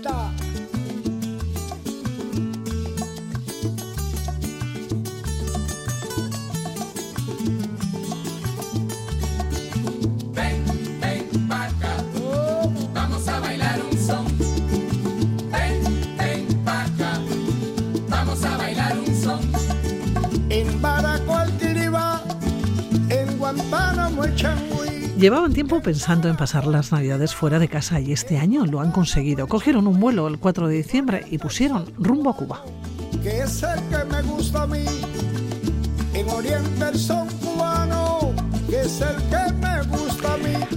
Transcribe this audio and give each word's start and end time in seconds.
vuelta. 0.00 0.39
Llevaban 25.20 25.52
tiempo 25.52 25.82
pensando 25.82 26.30
en 26.30 26.36
pasar 26.38 26.66
las 26.66 26.92
navidades 26.92 27.34
fuera 27.34 27.58
de 27.58 27.68
casa 27.68 28.00
y 28.00 28.10
este 28.10 28.38
año 28.38 28.64
lo 28.64 28.80
han 28.80 28.90
conseguido. 28.90 29.46
Cogieron 29.48 29.86
un 29.86 30.00
vuelo 30.00 30.26
el 30.28 30.38
4 30.38 30.66
de 30.66 30.76
diciembre 30.76 31.26
y 31.30 31.36
pusieron 31.36 31.92
rumbo 31.98 32.30
a 32.30 32.36
Cuba. 32.36 32.64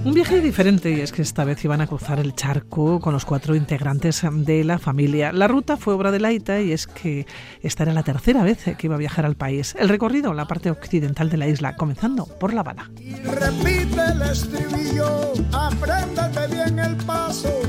Un 0.06 0.14
viaje 0.14 0.42
diferente 0.42 0.92
y 0.92 1.00
es 1.00 1.14
que 1.14 1.22
esta 1.22 1.46
vez 1.46 1.64
iban 1.64 1.80
a 1.80 1.88
cruzar 1.88 2.20
el 2.20 2.36
charco 2.36 3.00
con 3.00 3.14
los 3.14 3.24
cuatro 3.24 3.56
integrantes 3.56 4.22
de 4.30 4.66
la 4.66 4.78
familia. 4.78 5.32
La 5.32 5.48
ruta 5.48 5.78
fue 5.78 5.94
obra 5.94 6.12
de 6.12 6.20
Laita 6.20 6.60
y 6.60 6.74
es 6.74 6.88
que 6.88 7.26
esta 7.62 7.84
era 7.84 7.94
la 7.94 8.04
tercera 8.04 8.44
vez 8.44 8.66
que 8.78 8.88
iba 8.88 8.96
a 8.96 9.00
viajar 9.00 9.26
al 9.26 9.36
país. 9.36 9.76
El 9.80 9.88
recorrido 9.88 10.34
la 10.34 10.46
parte 10.46 10.70
occidental 10.70 11.30
de 11.30 11.38
la 11.38 11.48
isla, 11.48 11.78
comenzando 11.78 12.26
por 12.26 12.54
La 12.54 12.62
Habana. 12.62 12.92
Y 13.00 13.14
repite 13.16 14.06
el 14.12 14.22
estribillo, 14.24 15.34
apréndete 15.54 16.48
bien 16.54 16.80
el 16.80 16.98
paso. 16.98 17.62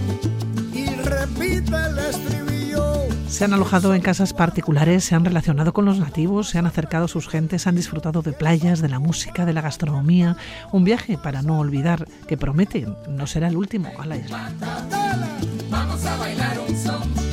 Y 0.72 0.86
repite 0.86 1.76
el 1.76 1.98
estribillo. 1.98 3.13
Se 3.28 3.44
han 3.44 3.52
alojado 3.52 3.94
en 3.94 4.00
casas 4.00 4.32
particulares, 4.32 5.04
se 5.04 5.14
han 5.14 5.24
relacionado 5.24 5.72
con 5.72 5.84
los 5.84 5.98
nativos, 5.98 6.48
se 6.48 6.58
han 6.58 6.66
acercado 6.66 7.06
a 7.06 7.08
sus 7.08 7.28
gentes, 7.28 7.66
han 7.66 7.74
disfrutado 7.74 8.22
de 8.22 8.32
playas, 8.32 8.80
de 8.80 8.88
la 8.88 8.98
música, 8.98 9.44
de 9.44 9.52
la 9.52 9.60
gastronomía. 9.60 10.36
Un 10.72 10.84
viaje 10.84 11.18
para 11.18 11.42
no 11.42 11.58
olvidar 11.58 12.06
que 12.28 12.36
promete 12.36 12.86
no 13.08 13.26
será 13.26 13.48
el 13.48 13.56
último 13.56 13.90
a 13.98 14.06
la 14.06 14.16
isla. 14.16 14.50
Vamos 15.70 16.04
a 16.04 16.16
bailar 16.16 16.58
un. 16.68 17.23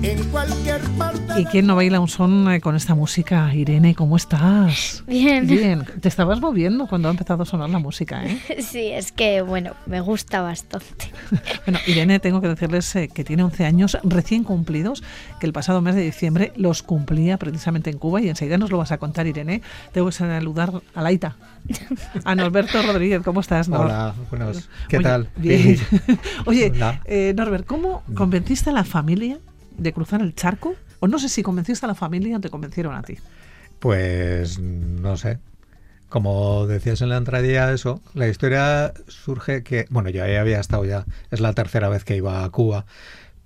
En 0.00 0.22
cualquier 0.30 0.80
parte. 0.96 1.40
¿Y 1.40 1.44
quién 1.46 1.66
no 1.66 1.74
baila 1.74 1.98
un 1.98 2.06
son 2.06 2.50
eh, 2.52 2.60
con 2.60 2.76
esta 2.76 2.94
música? 2.94 3.52
Irene, 3.52 3.96
¿cómo 3.96 4.16
estás? 4.16 5.02
Bien. 5.08 5.44
Bien, 5.44 5.84
te 6.00 6.08
estabas 6.08 6.40
moviendo 6.40 6.86
cuando 6.86 7.08
ha 7.08 7.10
empezado 7.10 7.42
a 7.42 7.46
sonar 7.46 7.68
la 7.68 7.80
música, 7.80 8.24
¿eh? 8.24 8.38
Sí, 8.62 8.92
es 8.92 9.10
que, 9.10 9.42
bueno, 9.42 9.72
me 9.86 10.00
gusta 10.00 10.40
bastante. 10.40 11.10
Bueno, 11.66 11.80
Irene, 11.86 12.18
tengo 12.20 12.40
que 12.40 12.48
decirles 12.48 12.96
eh, 12.96 13.08
que 13.08 13.24
tiene 13.24 13.42
11 13.42 13.66
años 13.66 13.98
recién 14.02 14.44
cumplidos, 14.44 15.02
que 15.38 15.46
el 15.46 15.52
pasado 15.52 15.82
mes 15.82 15.94
de 15.96 16.02
diciembre 16.02 16.52
los 16.56 16.82
cumplía 16.82 17.36
precisamente 17.36 17.90
en 17.90 17.98
Cuba 17.98 18.22
y 18.22 18.28
enseguida 18.28 18.56
nos 18.56 18.70
lo 18.70 18.78
vas 18.78 18.92
a 18.92 18.98
contar, 18.98 19.26
Irene. 19.26 19.60
Tengo 19.92 20.06
que 20.06 20.12
saludar 20.12 20.80
a 20.94 21.02
Laita, 21.02 21.36
a 22.24 22.34
Norberto 22.34 22.80
Rodríguez, 22.80 23.20
¿cómo 23.22 23.40
estás? 23.40 23.68
Nor? 23.68 23.86
Hola, 23.86 24.14
buenos. 24.30 24.68
¿Qué 24.88 24.98
Oye, 24.98 25.04
tal? 25.04 25.28
Bien. 25.36 25.76
Oye, 26.46 26.72
eh, 27.04 27.34
Norbert, 27.36 27.66
¿cómo 27.66 28.02
convenciste 28.14 28.70
a 28.70 28.72
la 28.72 28.84
familia 28.84 29.38
de 29.78 29.92
cruzar 29.92 30.20
el 30.20 30.34
charco? 30.34 30.74
O 31.00 31.08
no 31.08 31.18
sé 31.18 31.28
si 31.28 31.42
convenciste 31.42 31.86
a 31.86 31.88
la 31.88 31.94
familia 31.94 32.36
o 32.36 32.40
te 32.40 32.50
convencieron 32.50 32.94
a 32.94 33.02
ti. 33.02 33.16
Pues 33.78 34.58
no 34.58 35.16
sé. 35.16 35.38
Como 36.08 36.66
decías 36.66 37.02
en 37.02 37.10
la 37.10 37.18
entradilla, 37.18 37.72
eso, 37.72 38.00
la 38.14 38.28
historia 38.28 38.94
surge 39.06 39.62
que, 39.62 39.86
bueno, 39.90 40.08
yo 40.08 40.24
ahí 40.24 40.36
había 40.36 40.58
estado 40.58 40.84
ya, 40.84 41.04
es 41.30 41.40
la 41.40 41.52
tercera 41.52 41.88
vez 41.88 42.02
que 42.04 42.16
iba 42.16 42.44
a 42.44 42.50
Cuba, 42.50 42.86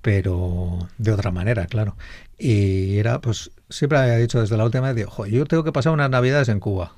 pero 0.01 0.89
de 0.99 1.13
otra 1.13 1.33
manera, 1.33 1.67
claro. 1.67 1.97
Y 2.39 2.99
era, 2.99 3.21
pues, 3.21 3.51
siempre 3.69 3.99
había 3.99 4.17
dicho 4.17 4.41
desde 4.41 4.57
la 4.57 4.65
última 4.65 4.87
vez, 4.89 4.97
digo, 4.97 5.11
"Jo, 5.11 5.27
yo 5.27 5.45
tengo 5.45 5.65
que 5.65 5.73
pasar 5.73 5.93
unas 5.93 6.09
navidades 6.11 6.49
en 6.49 6.61
Cuba. 6.61 6.93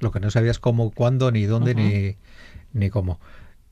Lo 0.00 0.10
que 0.10 0.20
no 0.20 0.30
sabías 0.30 0.58
cómo, 0.58 0.90
cuándo, 0.90 1.30
ni 1.30 1.44
dónde, 1.44 1.74
ni, 1.74 2.16
ni 2.72 2.90
cómo. 2.90 3.20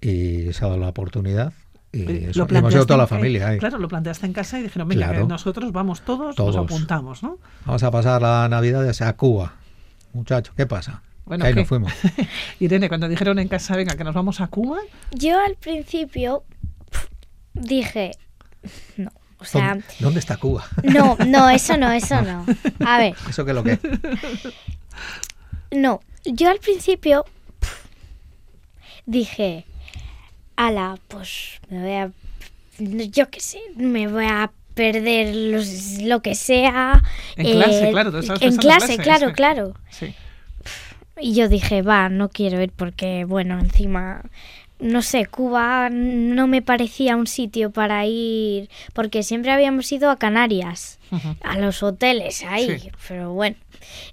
Y 0.00 0.52
se 0.52 0.64
ha 0.64 0.68
dado 0.68 0.78
la 0.78 0.88
oportunidad 0.88 1.52
y 1.94 2.02
Eh, 2.02 2.26
eso, 2.30 2.46
y 2.50 2.56
hemos 2.56 2.74
ido 2.74 2.84
toda 2.86 2.98
la 2.98 3.04
en- 3.04 3.08
familia 3.08 3.48
ahí. 3.48 3.58
Claro, 3.58 3.78
lo 3.78 3.88
planteaste 3.88 4.26
en 4.26 4.32
casa 4.32 4.58
y 4.58 4.62
dijeron, 4.64 4.88
venga, 4.88 5.06
Claro. 5.06 5.22
que 5.22 5.28
nosotros 5.28 5.72
vamos 5.72 6.02
todos, 6.02 6.34
Todos. 6.36 6.56
nos 6.56 6.64
apuntamos, 6.64 7.22
¿no? 7.22 7.38
Vamos 7.64 7.82
a 7.82 7.90
pasar 7.90 8.20
la 8.22 8.48
Navidad 8.48 8.88
a 9.02 9.12
Cuba. 9.16 9.54
Muchacho, 10.12 10.52
¿qué 10.56 10.66
pasa? 10.66 11.02
Bueno, 11.24 11.44
ahí 11.44 11.54
¿qué? 11.54 11.60
nos 11.60 11.68
fuimos. 11.68 11.92
Irene, 12.60 12.88
cuando 12.88 13.08
dijeron 13.08 13.38
en 13.38 13.48
casa, 13.48 13.76
venga, 13.76 13.96
que 13.96 14.04
nos 14.04 14.14
vamos 14.14 14.40
a 14.40 14.46
Cuba, 14.48 14.78
Yo 15.12 15.38
al 15.40 15.54
principio 15.56 16.44
dije, 17.54 18.10
no, 18.96 19.10
o 19.38 19.44
sea, 19.44 19.68
¿Dónde, 19.70 19.84
dónde 20.00 20.20
está 20.20 20.36
Cuba? 20.36 20.64
no, 20.82 21.16
no, 21.26 21.48
eso 21.58 21.76
no, 21.76 21.90
eso 21.92 22.20
no. 22.22 22.44
A 22.86 22.98
ver, 22.98 23.14
¿Eso 23.28 23.44
qué 23.44 23.50
es 23.52 23.54
lo 23.54 23.62
que? 23.64 23.78
no, 25.72 26.00
yo 26.24 26.50
al 26.50 26.58
principio 26.58 27.24
pf, 27.60 27.74
dije, 29.06 29.64
ala, 30.56 30.98
pues 31.08 31.60
me 31.68 31.80
voy 31.80 31.92
a, 31.92 32.10
yo 33.10 33.30
qué 33.30 33.40
sé, 33.40 33.58
me 33.76 34.08
voy 34.08 34.26
a 34.26 34.50
perder 34.74 35.34
los- 35.34 35.98
lo 36.02 36.20
que 36.20 36.34
sea. 36.34 37.02
En 37.36 37.52
clase, 37.52 37.90
claro, 37.92 38.10
tú 38.10 38.18
estabas 38.18 38.42
En 38.42 38.48
pensando 38.56 38.74
en 38.74 38.78
clase, 38.78 38.96
clase, 38.96 39.02
claro, 39.02 39.28
sí. 39.28 39.34
claro. 39.34 39.74
sí. 39.90 40.14
Y 41.20 41.34
yo 41.34 41.48
dije, 41.48 41.82
va, 41.82 42.08
no 42.08 42.28
quiero 42.28 42.60
ir 42.60 42.72
porque, 42.72 43.24
bueno, 43.24 43.60
encima, 43.60 44.22
no 44.80 45.00
sé, 45.00 45.26
Cuba 45.26 45.88
no 45.90 46.48
me 46.48 46.60
parecía 46.60 47.14
un 47.14 47.28
sitio 47.28 47.70
para 47.70 48.04
ir, 48.06 48.68
porque 48.94 49.22
siempre 49.22 49.52
habíamos 49.52 49.90
ido 49.92 50.10
a 50.10 50.16
Canarias, 50.18 50.98
a 51.42 51.56
los 51.58 51.84
hoteles 51.84 52.42
ahí, 52.42 52.80
Sí. 52.80 52.90
pero 53.06 53.32
bueno. 53.32 53.54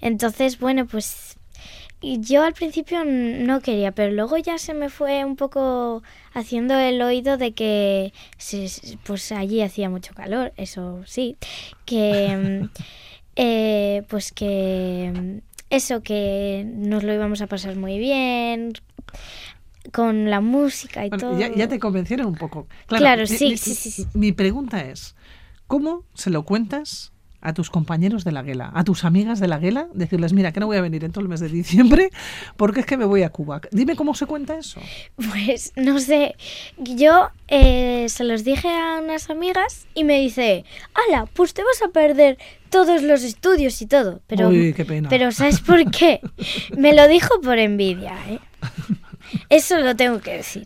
Entonces, 0.01 0.59
bueno, 0.59 0.85
pues 0.85 1.37
y 2.01 2.19
yo 2.21 2.43
al 2.43 2.53
principio 2.53 3.03
no 3.05 3.61
quería, 3.61 3.91
pero 3.91 4.11
luego 4.11 4.37
ya 4.37 4.57
se 4.57 4.73
me 4.73 4.89
fue 4.89 5.23
un 5.23 5.35
poco 5.35 6.01
haciendo 6.33 6.73
el 6.77 7.01
oído 7.01 7.37
de 7.37 7.53
que 7.53 8.11
se- 8.37 8.97
pues 9.03 9.31
allí 9.31 9.61
hacía 9.61 9.89
mucho 9.89 10.13
calor, 10.13 10.51
eso 10.57 11.01
sí, 11.05 11.37
que 11.85 12.67
eh, 13.35 14.03
pues 14.09 14.31
que 14.31 15.41
eso 15.69 16.01
que 16.01 16.65
nos 16.67 17.03
lo 17.03 17.13
íbamos 17.13 17.41
a 17.41 17.47
pasar 17.47 17.75
muy 17.75 17.97
bien 17.99 18.73
con 19.93 20.29
la 20.29 20.41
música 20.41 21.05
y 21.05 21.09
Bueno, 21.09 21.27
todo. 21.27 21.39
ya, 21.39 21.49
ya 21.49 21.67
te 21.67 21.79
convencieron 21.79 22.27
un 22.27 22.35
poco. 22.35 22.67
Claro, 22.87 23.21
mi- 23.23 23.27
sí, 23.27 23.49
mi- 23.49 23.57
sí, 23.57 23.73
sí, 23.75 23.91
sí. 23.91 24.07
Mi 24.13 24.31
pregunta 24.31 24.81
es, 24.81 25.15
¿cómo 25.67 26.03
se 26.13 26.29
lo 26.29 26.43
cuentas 26.43 27.11
a 27.41 27.53
tus 27.53 27.69
compañeros 27.69 28.23
de 28.23 28.31
la 28.31 28.43
guela, 28.43 28.71
a 28.73 28.83
tus 28.83 29.03
amigas 29.03 29.39
de 29.39 29.47
la 29.47 29.57
guela? 29.57 29.87
Decirles, 29.93 30.33
mira, 30.33 30.51
que 30.51 30.59
no 30.59 30.67
voy 30.67 30.77
a 30.77 30.81
venir 30.81 31.03
en 31.03 31.11
todo 31.11 31.21
el 31.21 31.29
mes 31.29 31.39
de 31.39 31.49
diciembre 31.49 32.09
porque 32.57 32.81
es 32.81 32.85
que 32.85 32.97
me 32.97 33.05
voy 33.05 33.23
a 33.23 33.29
Cuba. 33.29 33.61
Dime 33.71 33.95
cómo 33.95 34.13
se 34.13 34.25
cuenta 34.25 34.57
eso. 34.57 34.79
Pues 35.15 35.73
no 35.75 35.99
sé, 35.99 36.35
yo 36.77 37.29
eh, 37.47 38.05
se 38.09 38.23
los 38.23 38.43
dije 38.43 38.69
a 38.69 38.99
unas 39.03 39.29
amigas 39.29 39.87
y 39.93 40.03
me 40.03 40.19
dice, 40.19 40.65
ala, 41.09 41.25
pues 41.33 41.53
te 41.53 41.63
vas 41.63 41.81
a 41.81 41.91
perder 41.91 42.37
todos 42.69 43.01
los 43.03 43.23
estudios 43.23 43.81
y 43.81 43.87
todo. 43.87 44.21
Pero, 44.27 44.49
Uy, 44.49 44.73
qué 44.73 44.85
pena. 44.85 45.09
pero 45.09 45.31
¿sabes 45.31 45.59
por 45.59 45.89
qué? 45.91 46.21
Me 46.77 46.93
lo 46.93 47.07
dijo 47.07 47.41
por 47.41 47.59
envidia, 47.59 48.13
¿eh? 48.29 48.39
Eso 49.49 49.79
lo 49.79 49.95
tengo 49.95 50.19
que 50.19 50.37
decir. 50.37 50.63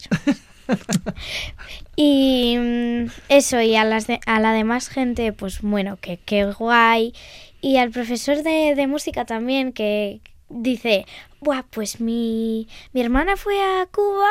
Y 1.96 2.58
mm, 2.58 3.06
eso, 3.30 3.62
y 3.62 3.76
a, 3.76 3.86
las 3.86 4.08
de- 4.08 4.20
a 4.26 4.40
la 4.40 4.52
demás 4.54 4.90
gente, 4.90 5.32
pues 5.34 5.62
bueno, 5.62 5.98
que, 6.02 6.18
que 6.18 6.46
guay. 6.46 7.14
Y 7.62 7.78
al 7.78 7.92
profesor 7.92 8.44
de, 8.44 8.76
de 8.76 8.88
música 8.88 9.26
también, 9.26 9.72
que 9.74 10.22
dice, 10.50 11.06
Buah, 11.42 11.64
pues 11.70 12.00
mi, 12.02 12.68
mi 12.94 13.02
hermana 13.02 13.38
fue 13.38 13.62
a 13.62 13.88
Cuba 13.92 14.30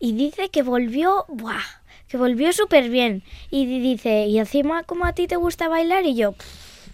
y 0.00 0.12
dice 0.12 0.48
que 0.48 0.62
volvió, 0.62 1.24
buah, 1.28 1.62
que 2.08 2.16
volvió 2.16 2.52
súper 2.52 2.88
bien. 2.88 3.22
Y 3.50 3.66
di- 3.66 3.80
dice, 3.80 4.26
y 4.26 4.38
encima 4.38 4.82
como 4.84 5.04
a 5.04 5.12
ti 5.12 5.26
te 5.26 5.36
gusta 5.36 5.68
bailar 5.68 6.04
y 6.06 6.14
yo, 6.14 6.32
"Pff, 6.32 6.88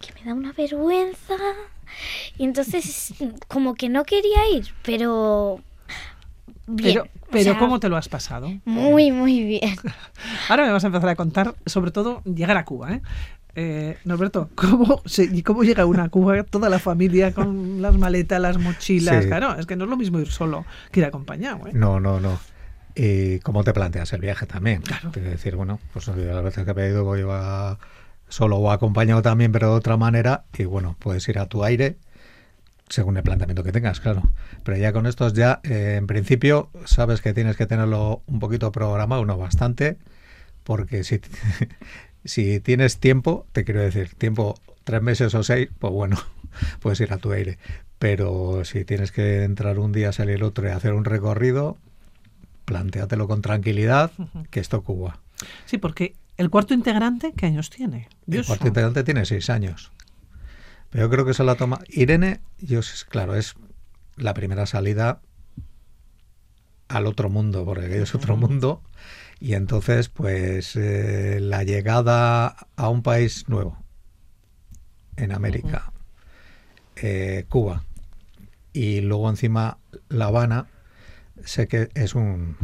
que 0.00 0.12
me 0.20 0.26
da 0.26 0.34
una 0.34 0.52
vergüenza. 0.52 1.36
Y 2.38 2.44
entonces 2.44 3.14
como 3.48 3.74
que 3.74 3.88
no 3.88 4.04
quería 4.04 4.48
ir, 4.50 4.66
pero... 4.82 5.60
Bien. 6.66 6.94
Pero, 6.94 7.04
o 7.04 7.26
pero 7.30 7.44
sea, 7.44 7.58
¿cómo 7.58 7.80
te 7.80 7.88
lo 7.88 7.96
has 7.96 8.08
pasado? 8.08 8.50
Muy, 8.64 9.10
muy 9.12 9.42
bien. 9.44 9.76
Ahora 10.48 10.64
me 10.66 10.72
vas 10.72 10.84
a 10.84 10.86
empezar 10.88 11.08
a 11.10 11.16
contar, 11.16 11.54
sobre 11.66 11.90
todo, 11.90 12.22
llegar 12.24 12.56
a 12.56 12.64
Cuba, 12.64 12.92
¿eh? 12.94 13.02
Eh, 13.56 13.98
Norberto, 14.04 14.50
¿cómo, 14.56 15.00
se- 15.04 15.28
y 15.32 15.42
¿cómo 15.42 15.62
llega 15.62 15.86
una 15.86 16.04
a 16.04 16.08
Cuba 16.08 16.42
toda 16.42 16.68
la 16.68 16.78
familia 16.80 17.32
con 17.32 17.80
las 17.80 17.96
maletas, 17.96 18.40
las 18.40 18.58
mochilas? 18.58 19.22
Sí. 19.22 19.28
Claro, 19.28 19.56
es 19.58 19.66
que 19.66 19.76
no 19.76 19.84
es 19.84 19.90
lo 19.90 19.96
mismo 19.96 20.18
ir 20.18 20.28
solo 20.28 20.64
que 20.90 21.00
ir 21.00 21.06
acompañado. 21.06 21.66
¿eh? 21.68 21.70
No, 21.72 22.00
no, 22.00 22.18
no. 22.18 22.38
¿Y 22.96 23.38
cómo 23.40 23.62
te 23.64 23.72
planteas 23.72 24.12
el 24.12 24.20
viaje 24.20 24.46
también? 24.46 24.82
Claro. 24.82 25.10
Es 25.14 25.22
decir, 25.22 25.54
bueno, 25.56 25.78
pues 25.92 26.06
yo 26.06 26.14
las 26.16 26.42
veces 26.42 26.64
que 26.64 26.70
he 26.72 26.74
pedido 26.74 27.04
voy 27.04 27.22
a- 27.28 27.78
solo 28.28 28.56
o 28.56 28.70
acompañado 28.72 29.22
también, 29.22 29.52
pero 29.52 29.68
de 29.70 29.76
otra 29.76 29.96
manera. 29.96 30.44
Y 30.58 30.64
bueno, 30.64 30.96
puedes 30.98 31.28
ir 31.28 31.38
a 31.38 31.46
tu 31.46 31.62
aire 31.62 31.96
según 32.94 33.16
el 33.16 33.24
planteamiento 33.24 33.64
que 33.64 33.72
tengas, 33.72 34.00
claro. 34.00 34.22
Pero 34.62 34.76
ya 34.76 34.92
con 34.92 35.06
estos 35.06 35.34
ya, 35.34 35.60
eh, 35.64 35.96
en 35.98 36.06
principio, 36.06 36.70
sabes 36.84 37.20
que 37.20 37.34
tienes 37.34 37.56
que 37.56 37.66
tenerlo 37.66 38.22
un 38.26 38.38
poquito 38.38 38.70
programado, 38.70 39.24
no 39.24 39.36
bastante, 39.36 39.98
porque 40.62 41.02
si, 41.02 41.20
si 42.24 42.60
tienes 42.60 42.98
tiempo, 42.98 43.46
te 43.52 43.64
quiero 43.64 43.80
decir, 43.80 44.14
tiempo 44.14 44.54
tres 44.84 45.02
meses 45.02 45.34
o 45.34 45.42
seis, 45.42 45.68
pues 45.78 45.92
bueno, 45.92 46.16
puedes 46.80 47.00
ir 47.00 47.12
a 47.12 47.18
tu 47.18 47.32
aire. 47.32 47.58
Pero 47.98 48.64
si 48.64 48.84
tienes 48.84 49.10
que 49.10 49.42
entrar 49.42 49.78
un 49.78 49.92
día, 49.92 50.12
salir 50.12 50.44
otro 50.44 50.68
y 50.68 50.70
hacer 50.70 50.92
un 50.92 51.04
recorrido, 51.04 51.78
plantéatelo 52.64 53.26
con 53.26 53.42
tranquilidad, 53.42 54.12
que 54.50 54.60
esto 54.60 54.82
Cuba. 54.82 55.18
Sí, 55.66 55.78
porque 55.78 56.14
el 56.36 56.48
cuarto 56.48 56.74
integrante, 56.74 57.32
¿qué 57.36 57.46
años 57.46 57.70
tiene? 57.70 58.08
El 58.28 58.44
cuarto 58.44 58.68
integrante 58.68 59.02
tiene 59.02 59.24
seis 59.24 59.50
años. 59.50 59.90
Pero 60.94 61.06
yo 61.06 61.10
creo 61.10 61.24
que 61.26 61.34
se 61.34 61.42
la 61.42 61.56
toma. 61.56 61.80
Irene, 61.88 62.38
yo 62.60 62.80
sé- 62.80 63.04
claro, 63.08 63.34
es 63.34 63.56
la 64.16 64.32
primera 64.32 64.64
salida 64.64 65.20
al 66.86 67.06
otro 67.08 67.28
mundo, 67.28 67.64
porque 67.64 67.86
aquello 67.86 68.04
es 68.04 68.14
otro 68.14 68.36
mundo. 68.36 68.80
Y 69.40 69.54
entonces, 69.54 70.08
pues, 70.08 70.76
eh, 70.76 71.38
la 71.40 71.64
llegada 71.64 72.68
a 72.76 72.88
un 72.90 73.02
país 73.02 73.48
nuevo, 73.48 73.76
en 75.16 75.32
América, 75.32 75.92
eh, 76.94 77.44
Cuba, 77.48 77.82
y 78.72 79.00
luego 79.00 79.28
encima 79.28 79.78
La 80.08 80.26
Habana, 80.26 80.68
sé 81.44 81.66
que 81.66 81.88
es 81.94 82.14
un, 82.14 82.56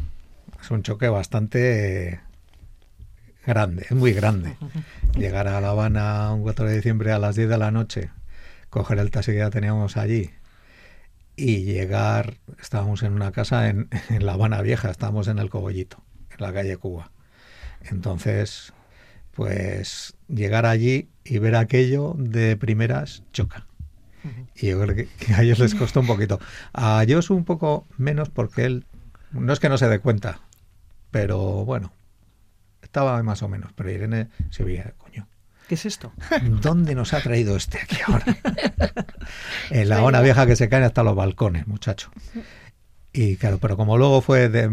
es 0.62 0.70
un 0.70 0.84
choque 0.84 1.08
bastante 1.08 2.20
grande, 3.44 3.86
es 3.90 3.96
muy 3.96 4.12
grande. 4.12 4.56
Llegar 5.16 5.48
a 5.48 5.60
La 5.60 5.70
Habana 5.70 6.32
un 6.32 6.42
4 6.42 6.66
de 6.66 6.76
diciembre 6.76 7.10
a 7.10 7.18
las 7.18 7.34
10 7.34 7.48
de 7.48 7.58
la 7.58 7.72
noche, 7.72 8.10
coger 8.70 8.98
el 8.98 9.10
taxi 9.10 9.32
que 9.32 9.38
ya 9.38 9.50
teníamos 9.50 9.96
allí 9.96 10.30
y 11.36 11.62
llegar, 11.64 12.38
estábamos 12.60 13.02
en 13.02 13.12
una 13.12 13.32
casa 13.32 13.68
en, 13.68 13.88
en 14.08 14.26
La 14.26 14.34
Habana 14.34 14.62
Vieja, 14.62 14.90
estábamos 14.90 15.28
en 15.28 15.38
el 15.38 15.50
Cogollito, 15.50 16.02
en 16.30 16.36
la 16.38 16.52
calle 16.52 16.76
Cuba. 16.76 17.10
Entonces, 17.82 18.72
pues 19.32 20.14
llegar 20.28 20.66
allí 20.66 21.08
y 21.24 21.38
ver 21.38 21.56
aquello 21.56 22.14
de 22.18 22.56
primeras 22.56 23.22
choca. 23.32 23.66
Y 24.54 24.68
yo 24.68 24.82
creo 24.82 24.94
que, 24.94 25.06
que 25.06 25.32
a 25.32 25.42
ellos 25.42 25.58
les 25.58 25.74
costó 25.74 26.00
un 26.00 26.06
poquito. 26.06 26.38
A 26.74 27.02
Josu 27.08 27.34
un 27.34 27.46
poco 27.46 27.86
menos 27.96 28.28
porque 28.28 28.66
él, 28.66 28.84
no 29.32 29.50
es 29.52 29.60
que 29.60 29.70
no 29.70 29.78
se 29.78 29.88
dé 29.88 29.98
cuenta, 29.98 30.40
pero 31.10 31.64
bueno, 31.64 31.90
estaba 32.82 33.22
más 33.22 33.42
o 33.42 33.48
menos. 33.48 33.72
Pero 33.74 33.90
Irene 33.90 34.28
se 34.50 34.62
veía, 34.62 34.92
coño, 34.98 35.26
¿Qué 35.70 35.76
es 35.76 35.86
esto? 35.86 36.12
¿dónde 36.62 36.96
nos 36.96 37.12
ha 37.14 37.20
traído 37.20 37.54
este 37.54 37.78
aquí 37.78 37.96
ahora? 38.04 38.24
en 39.70 39.88
la 39.88 40.02
ona 40.02 40.20
vieja 40.20 40.44
que 40.44 40.56
se 40.56 40.68
caen 40.68 40.82
hasta 40.82 41.04
los 41.04 41.14
balcones, 41.14 41.68
muchacho. 41.68 42.10
Y 43.12 43.36
claro, 43.36 43.58
pero 43.58 43.76
como 43.76 43.96
luego 43.96 44.20
fue 44.20 44.48
de... 44.48 44.66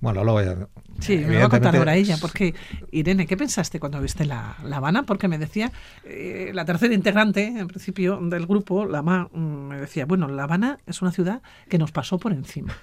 Bueno, 0.00 0.24
luego 0.24 0.42
ya... 0.42 0.68
Sí, 0.98 1.16
me 1.16 1.38
va 1.38 1.46
a 1.46 1.48
contar 1.48 1.74
ahora 1.74 1.96
ella, 1.96 2.18
porque 2.20 2.54
Irene, 2.90 3.26
¿qué 3.26 3.38
pensaste 3.38 3.80
cuando 3.80 4.02
viste 4.02 4.26
la, 4.26 4.58
la 4.64 4.76
Habana? 4.76 5.04
Porque 5.04 5.28
me 5.28 5.38
decía, 5.38 5.72
eh, 6.04 6.50
la 6.52 6.66
tercera 6.66 6.92
integrante, 6.92 7.46
en 7.46 7.66
principio, 7.66 8.18
del 8.20 8.46
grupo, 8.46 8.84
la 8.84 9.00
Ma, 9.00 9.30
mm, 9.32 9.38
me 9.38 9.80
decía, 9.80 10.04
bueno, 10.04 10.28
La 10.28 10.42
Habana 10.42 10.78
es 10.86 11.00
una 11.00 11.10
ciudad 11.10 11.40
que 11.70 11.78
nos 11.78 11.90
pasó 11.90 12.18
por 12.18 12.34
encima. 12.34 12.76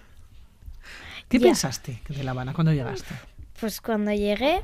¿Qué 1.30 1.38
Ya. 1.38 1.46
pensaste 1.46 2.02
de 2.10 2.24
La 2.24 2.32
Habana 2.32 2.54
cuando 2.54 2.74
llegaste? 2.74 3.14
Pues 3.60 3.82
cuando 3.82 4.12
llegué, 4.14 4.64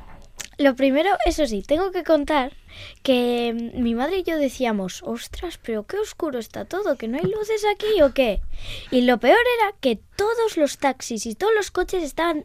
lo 0.58 0.76
primero, 0.76 1.10
eso 1.26 1.46
sí, 1.46 1.62
tengo 1.62 1.90
que 1.90 2.04
contar 2.04 2.56
que 3.02 3.52
mm, 3.74 3.82
mi 3.82 3.94
madre 3.94 4.18
y 4.18 4.22
yo 4.22 4.36
decíamos, 4.36 5.02
ostras, 5.04 5.58
pero 5.62 5.86
qué 5.86 5.98
oscuro 5.98 6.38
está 6.38 6.64
todo, 6.64 6.96
que 6.96 7.08
no 7.08 7.18
hay 7.18 7.24
luces 7.24 7.64
aquí 7.72 8.00
o 8.02 8.12
qué. 8.12 8.40
Y 8.90 9.02
lo 9.02 9.18
peor 9.18 9.40
era 9.58 9.74
que 9.80 10.00
todos 10.16 10.56
los 10.56 10.78
taxis 10.78 11.26
y 11.26 11.34
todos 11.34 11.52
los 11.54 11.70
coches 11.70 12.02
estaban, 12.02 12.44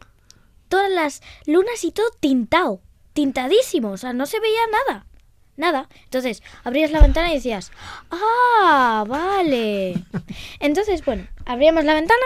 todas 0.68 0.90
las 0.90 1.22
lunas 1.46 1.84
y 1.84 1.92
todo 1.92 2.10
tintado, 2.20 2.80
tintadísimo, 3.12 3.90
o 3.92 3.96
sea, 3.96 4.12
no 4.12 4.26
se 4.26 4.40
veía 4.40 4.60
nada. 4.86 5.06
Nada. 5.58 5.88
Entonces, 6.04 6.42
abrías 6.64 6.90
la 6.92 7.00
ventana 7.02 7.30
y 7.30 7.34
decías, 7.34 7.72
ah, 8.10 9.04
vale. 9.06 9.94
Entonces, 10.60 11.04
bueno, 11.04 11.26
abríamos 11.44 11.84
la 11.84 11.94
ventana 11.94 12.24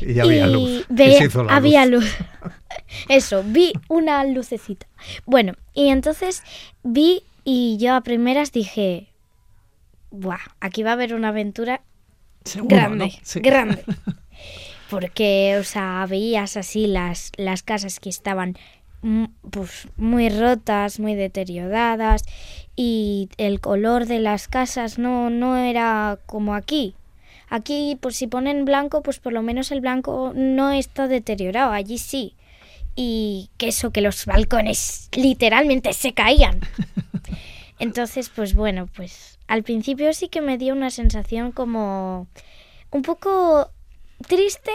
Y 0.00 0.14
ya 0.14 0.22
había 0.22 0.46
luz. 0.46 0.84
Y 0.88 0.92
veía- 0.92 1.28
había 1.48 1.86
luz. 1.86 2.04
luz. 2.04 2.52
Eso, 3.08 3.42
vi 3.44 3.72
una 3.88 4.22
lucecita. 4.24 4.86
Bueno, 5.24 5.54
y 5.74 5.88
entonces 5.88 6.42
vi 6.84 7.24
y 7.44 7.78
yo 7.78 7.94
a 7.94 8.02
primeras 8.02 8.52
dije, 8.52 9.08
Buah, 10.10 10.38
aquí 10.60 10.82
va 10.82 10.90
a 10.90 10.92
haber 10.94 11.14
una 11.14 11.28
aventura 11.28 11.80
Seguro, 12.44 12.76
grande, 12.76 13.06
¿no? 13.06 13.12
Sí. 13.22 13.40
grande. 13.40 13.82
Porque, 14.90 15.56
o 15.58 15.64
sea, 15.64 16.06
veías 16.08 16.56
así 16.56 16.86
las, 16.86 17.32
las 17.36 17.62
casas 17.62 17.98
que 17.98 18.08
estaban 18.08 18.56
pues, 19.50 19.88
muy 19.96 20.28
rotas, 20.28 21.00
muy 21.00 21.14
deterioradas 21.14 22.22
y 22.74 23.28
el 23.38 23.60
color 23.60 24.06
de 24.06 24.20
las 24.20 24.48
casas 24.48 24.98
no, 24.98 25.30
no 25.30 25.56
era 25.56 26.18
como 26.26 26.54
aquí. 26.54 26.94
Aquí, 27.48 27.96
pues 28.00 28.16
si 28.16 28.26
ponen 28.26 28.64
blanco, 28.64 29.02
pues 29.02 29.20
por 29.20 29.32
lo 29.32 29.42
menos 29.42 29.70
el 29.70 29.80
blanco 29.80 30.32
no 30.34 30.72
está 30.72 31.06
deteriorado, 31.06 31.72
allí 31.72 31.98
sí. 31.98 32.34
Y 32.96 33.50
que 33.56 33.68
eso, 33.68 33.92
que 33.92 34.00
los 34.00 34.26
balcones 34.26 35.08
literalmente 35.12 35.92
se 35.92 36.12
caían. 36.12 36.60
Entonces, 37.78 38.30
pues 38.30 38.54
bueno, 38.54 38.88
pues 38.96 39.38
al 39.46 39.62
principio 39.62 40.12
sí 40.12 40.28
que 40.28 40.40
me 40.40 40.58
dio 40.58 40.74
una 40.74 40.90
sensación 40.90 41.52
como 41.52 42.26
un 42.90 43.02
poco 43.02 43.70
triste 44.26 44.72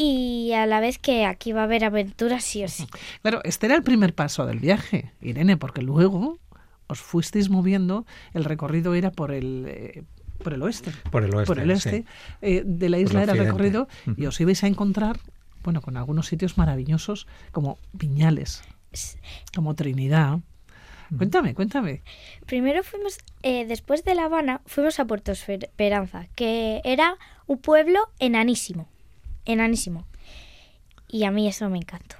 y 0.00 0.52
a 0.52 0.64
la 0.66 0.78
vez 0.78 0.98
que 0.98 1.26
aquí 1.26 1.50
va 1.50 1.62
a 1.62 1.64
haber 1.64 1.84
aventuras 1.84 2.44
sí 2.44 2.62
o 2.62 2.68
sí. 2.68 2.86
Claro, 3.22 3.40
este 3.42 3.66
era 3.66 3.74
el 3.74 3.82
primer 3.82 4.14
paso 4.14 4.46
del 4.46 4.60
viaje, 4.60 5.10
Irene, 5.20 5.56
porque 5.56 5.82
luego 5.82 6.38
os 6.86 7.00
fuisteis 7.00 7.50
moviendo, 7.50 8.06
el 8.32 8.44
recorrido 8.44 8.94
era 8.94 9.10
por 9.10 9.32
el... 9.32 9.64
eh, 9.66 10.04
por 10.42 10.54
el 10.54 10.62
oeste. 10.62 10.92
Por 11.10 11.24
el 11.24 11.34
oeste, 11.34 11.46
Por 11.52 11.58
el 11.58 11.70
este 11.72 11.90
sí. 11.90 12.04
eh, 12.42 12.62
de 12.64 12.88
la 12.88 12.98
isla 12.98 13.24
era 13.24 13.32
el 13.32 13.40
recorrido 13.40 13.88
y 14.16 14.26
os 14.26 14.40
ibais 14.40 14.62
a 14.62 14.68
encontrar, 14.68 15.18
bueno, 15.64 15.80
con 15.80 15.96
algunos 15.96 16.28
sitios 16.28 16.56
maravillosos 16.56 17.26
como 17.50 17.76
Viñales, 17.92 18.62
como 19.56 19.74
Trinidad. 19.74 20.38
Cuéntame, 21.16 21.54
cuéntame. 21.54 22.02
Primero 22.46 22.82
fuimos, 22.84 23.18
eh, 23.42 23.66
después 23.66 24.04
de 24.04 24.14
La 24.14 24.26
Habana, 24.26 24.60
fuimos 24.66 25.00
a 25.00 25.06
Puerto 25.06 25.32
Esperanza, 25.32 26.28
que 26.36 26.82
era 26.84 27.16
un 27.46 27.58
pueblo 27.58 27.98
enanísimo, 28.20 28.88
enanísimo. 29.48 30.06
Y 31.08 31.24
a 31.24 31.32
mí 31.32 31.48
eso 31.48 31.68
me 31.68 31.78
encantó. 31.78 32.16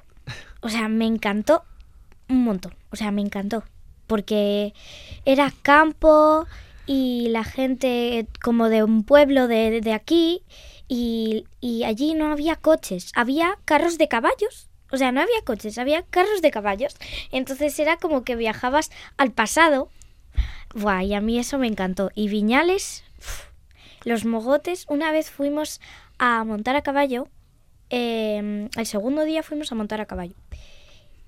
O 0.61 0.69
sea, 0.69 0.89
me 0.89 1.07
encantó 1.07 1.63
un 2.29 2.43
montón. 2.43 2.75
O 2.91 2.97
sea, 2.97 3.13
me 3.13 3.21
encantó. 3.21 3.63
Porque 4.09 4.75
era 5.25 5.53
campo 5.63 6.47
y 6.87 7.29
la 7.29 7.45
gente 7.45 8.27
como 8.43 8.69
de 8.69 8.83
un 8.83 9.05
pueblo 9.05 9.47
de, 9.47 9.81
de 9.81 9.93
aquí 9.93 10.43
y, 10.89 11.45
y 11.61 11.85
allí 11.85 12.15
no 12.15 12.33
había 12.33 12.57
coches, 12.57 13.13
había 13.15 13.59
carros 13.67 13.99
de 13.99 14.09
caballos. 14.09 14.69
O 14.91 14.97
sea, 14.97 15.13
no 15.13 15.21
había 15.21 15.43
coches, 15.45 15.77
había 15.77 16.03
carros 16.03 16.41
de 16.41 16.51
caballos. 16.51 16.97
Entonces 17.31 17.79
era 17.79 17.99
como 17.99 18.25
que 18.25 18.37
viajabas 18.37 18.91
al 19.19 19.33
pasado. 19.33 19.91
Buah, 20.75 21.05
y 21.05 21.13
a 21.13 21.21
mí 21.21 21.39
eso 21.39 21.59
me 21.59 21.67
encantó. 21.67 22.11
Y 22.15 22.29
Viñales, 22.29 23.05
los 24.05 24.25
mogotes, 24.25 24.87
una 24.89 25.13
vez 25.13 25.31
fuimos 25.31 25.81
a 26.19 26.45
montar 26.45 26.77
a 26.77 26.83
caballo. 26.83 27.29
eh, 27.91 28.69
el 28.77 28.87
segundo 28.87 29.25
día 29.25 29.43
fuimos 29.43 29.73
a 29.73 29.75
montar 29.75 30.01
a 30.01 30.07
caballo. 30.07 30.35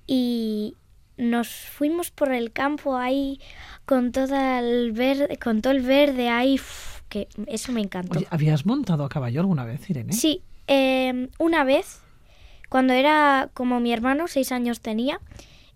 Y 0.05 0.75
nos 1.17 1.47
fuimos 1.49 2.11
por 2.11 2.31
el 2.31 2.51
campo 2.51 2.97
ahí 2.97 3.39
con 3.85 4.11
todo 4.11 4.35
el 4.59 4.91
verde, 4.91 5.37
con 5.37 5.61
todo 5.61 5.73
el 5.73 5.81
verde 5.81 6.29
ahí, 6.29 6.55
uf, 6.55 7.01
que 7.09 7.27
eso 7.47 7.71
me 7.71 7.81
encantó. 7.81 8.19
Oye, 8.19 8.27
¿habías 8.29 8.65
montado 8.65 9.03
a 9.03 9.09
caballo 9.09 9.41
alguna 9.41 9.65
vez, 9.65 9.89
Irene? 9.89 10.13
Sí, 10.13 10.41
eh, 10.67 11.29
una 11.39 11.63
vez, 11.63 12.01
cuando 12.69 12.93
era 12.93 13.49
como 13.53 13.79
mi 13.79 13.91
hermano, 13.91 14.27
seis 14.27 14.51
años 14.51 14.81
tenía, 14.81 15.19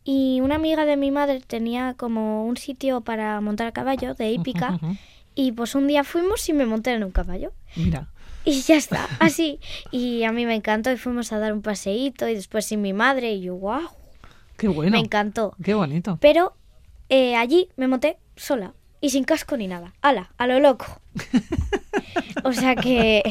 y 0.04 0.40
una 0.42 0.56
amiga 0.56 0.86
de 0.86 0.98
mi 0.98 1.12
madre 1.12 1.42
tenía 1.46 1.96
como 1.98 2.46
un 2.46 2.58
sitio 2.58 3.02
para 3.02 3.42
montar 3.42 3.68
a 3.68 3.72
caballo 3.72 4.14
de 4.14 4.32
hípica, 4.32 4.80
y 5.36 5.52
pues 5.52 5.76
un 5.76 5.88
día 5.88 6.04
fuimos 6.04 6.48
y 6.48 6.54
me 6.54 6.66
monté 6.66 6.92
en 6.94 7.04
un 7.04 7.12
caballo. 7.12 7.52
Mira, 7.76 8.10
Y 8.46 8.62
ya 8.62 8.76
está, 8.78 9.08
así. 9.20 9.60
Y 9.92 10.24
a 10.24 10.32
mí 10.32 10.46
me 10.46 10.56
encantó 10.56 10.92
y 10.92 10.98
fuimos 10.98 11.32
a 11.34 11.40
dar 11.40 11.52
un 11.54 11.62
paseíto 11.62 12.28
y 12.30 12.36
después 12.36 12.66
sin 12.66 12.82
mi 12.82 12.94
madre 12.94 13.34
y 13.34 13.42
yo, 13.42 13.56
wow, 13.56 13.90
qué 14.58 14.68
bueno. 14.68 14.92
me 14.92 15.00
encantó. 15.00 15.56
Qué 15.64 15.74
bonito. 15.74 16.18
Pero 16.22 16.56
eh, 17.10 17.36
allí 17.36 17.70
me 17.76 17.88
monté 17.88 18.18
sola 18.36 18.74
y 19.02 19.10
sin 19.10 19.24
casco 19.24 19.58
ni 19.58 19.68
nada. 19.68 19.94
¡Hala! 20.02 20.32
A 20.38 20.48
lo 20.48 20.60
loco. 20.60 20.86
o 22.44 22.54
sea 22.54 22.76
que... 22.76 23.24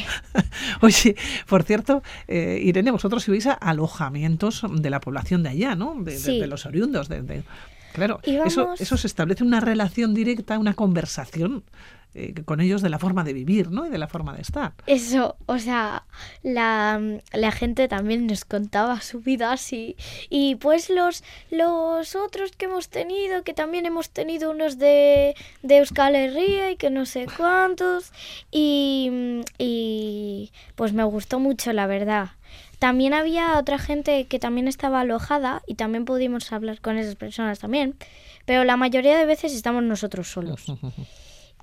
Oye, 0.83 1.16
por 1.49 1.62
cierto, 1.62 2.02
eh, 2.28 2.59
Irene, 2.62 2.90
vosotros 2.90 3.26
ibais 3.28 3.47
a 3.47 3.52
alojamientos 3.52 4.62
de 4.68 4.90
la 4.90 5.00
población 5.00 5.42
de 5.42 5.50
allá, 5.50 5.75
¿no? 5.75 5.94
De, 5.99 6.12
de- 6.12 6.18
Sí. 6.18 6.40
de 6.40 6.47
los 6.47 6.66
oriundos. 6.66 7.09
De, 7.09 7.23
de- 7.23 7.44
Claro, 7.92 8.18
eso, 8.25 8.75
eso 8.76 8.97
se 8.97 9.06
establece 9.06 9.44
una 9.44 9.61
relación 9.61 10.14
directa, 10.14 10.59
una 10.59 10.75
conversación 10.75 11.62
eh, 12.14 12.33
con 12.44 12.61
ellos 12.61 12.80
de 12.80 12.88
la 12.88 12.99
forma 12.99 13.25
de 13.25 13.33
vivir, 13.33 13.71
¿no? 13.71 13.87
Y 13.87 13.90
de 13.90 13.99
la 13.99 14.06
forma 14.06 14.35
de 14.35 14.42
estar. 14.42 14.73
Eso, 14.87 15.37
o 15.47 15.59
sea, 15.59 16.04
la, 16.42 17.00
la 17.33 17.50
gente 17.50 17.88
también 17.88 18.26
nos 18.26 18.44
contaba 18.44 19.00
su 19.00 19.21
vida 19.21 19.52
así. 19.52 19.97
Y 20.30 20.54
pues 20.54 20.90
los, 20.90 21.25
los 21.50 22.14
otros 22.14 22.52
que 22.52 22.66
hemos 22.66 22.88
tenido, 22.88 23.42
que 23.42 23.52
también 23.52 23.85
hemos 23.85 24.11
tenido 24.11 24.52
unos 24.52 24.78
de, 24.78 25.35
de 25.62 25.78
Euskal 25.78 26.14
Herria 26.14 26.71
y 26.71 26.76
que 26.76 26.90
no 26.90 27.04
sé 27.04 27.26
cuántos. 27.37 28.12
Y, 28.52 29.42
y 29.59 30.52
pues 30.76 30.92
me 30.92 31.04
gustó 31.04 31.40
mucho, 31.40 31.73
la 31.73 31.87
verdad. 31.87 32.30
También 32.78 33.14
había 33.14 33.59
otra 33.59 33.78
gente 33.78 34.26
que 34.26 34.38
también 34.38 34.68
estaba 34.68 35.00
alojada 35.00 35.62
y 35.66 35.75
también 35.75 36.04
pudimos 36.04 36.52
hablar 36.52 36.80
con 36.80 36.97
esas 36.97 37.16
personas 37.16 37.59
también. 37.59 37.97
Pero 38.44 38.62
la 38.64 38.76
mayoría 38.76 39.16
de 39.16 39.26
veces 39.26 39.54
estamos 39.54 39.83
nosotros 39.83 40.28
solos. 40.28 40.64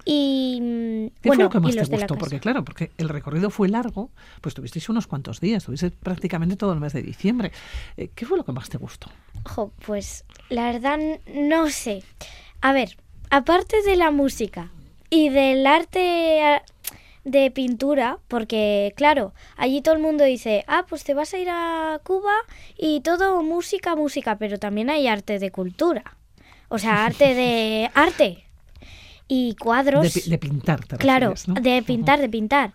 Y 0.05 1.11
¿Qué 1.21 1.29
bueno, 1.29 1.35
fue 1.35 1.43
lo 1.43 1.49
que 1.49 1.59
más 1.59 1.89
te 1.89 1.95
gustó? 1.95 2.15
Porque 2.15 2.39
claro, 2.39 2.63
porque 2.63 2.91
el 2.97 3.09
recorrido 3.09 3.49
fue 3.49 3.69
largo, 3.69 4.09
pues 4.41 4.55
tuvisteis 4.55 4.89
unos 4.89 5.07
cuantos 5.07 5.39
días, 5.39 5.65
tuviste 5.65 5.91
prácticamente 5.91 6.55
todo 6.55 6.73
el 6.73 6.79
mes 6.79 6.93
de 6.93 7.01
diciembre. 7.01 7.51
Eh, 7.97 8.09
¿Qué 8.13 8.25
fue 8.25 8.37
lo 8.37 8.45
que 8.45 8.51
más 8.51 8.69
te 8.69 8.77
gustó? 8.77 9.09
Jo, 9.45 9.71
pues 9.85 10.25
la 10.49 10.71
verdad 10.71 10.99
no 11.33 11.69
sé. 11.69 12.03
A 12.61 12.73
ver, 12.73 12.97
aparte 13.29 13.81
de 13.83 13.95
la 13.95 14.11
música 14.11 14.71
y 15.09 15.29
del 15.29 15.65
arte 15.67 16.61
de 17.23 17.51
pintura, 17.51 18.17
porque 18.27 18.93
claro, 18.95 19.33
allí 19.55 19.81
todo 19.81 19.95
el 19.95 20.01
mundo 20.01 20.23
dice, 20.23 20.63
ah, 20.67 20.85
pues 20.87 21.03
te 21.03 21.13
vas 21.13 21.33
a 21.33 21.37
ir 21.37 21.49
a 21.49 21.99
Cuba 22.03 22.33
y 22.77 23.01
todo 23.01 23.43
música, 23.43 23.95
música, 23.95 24.37
pero 24.37 24.57
también 24.57 24.89
hay 24.89 25.07
arte 25.07 25.39
de 25.39 25.51
cultura. 25.51 26.17
O 26.69 26.79
sea, 26.79 27.05
arte 27.05 27.35
de 27.35 27.91
arte. 27.95 28.45
Y 29.33 29.55
cuadros. 29.55 30.03
De, 30.13 30.21
pi- 30.21 30.29
de 30.29 30.37
pintar, 30.37 30.83
te 30.85 30.97
Claro, 30.97 31.29
refieres, 31.29 31.47
¿no? 31.47 31.53
de 31.53 31.81
pintar, 31.83 32.19
de 32.19 32.27
pintar. 32.27 32.73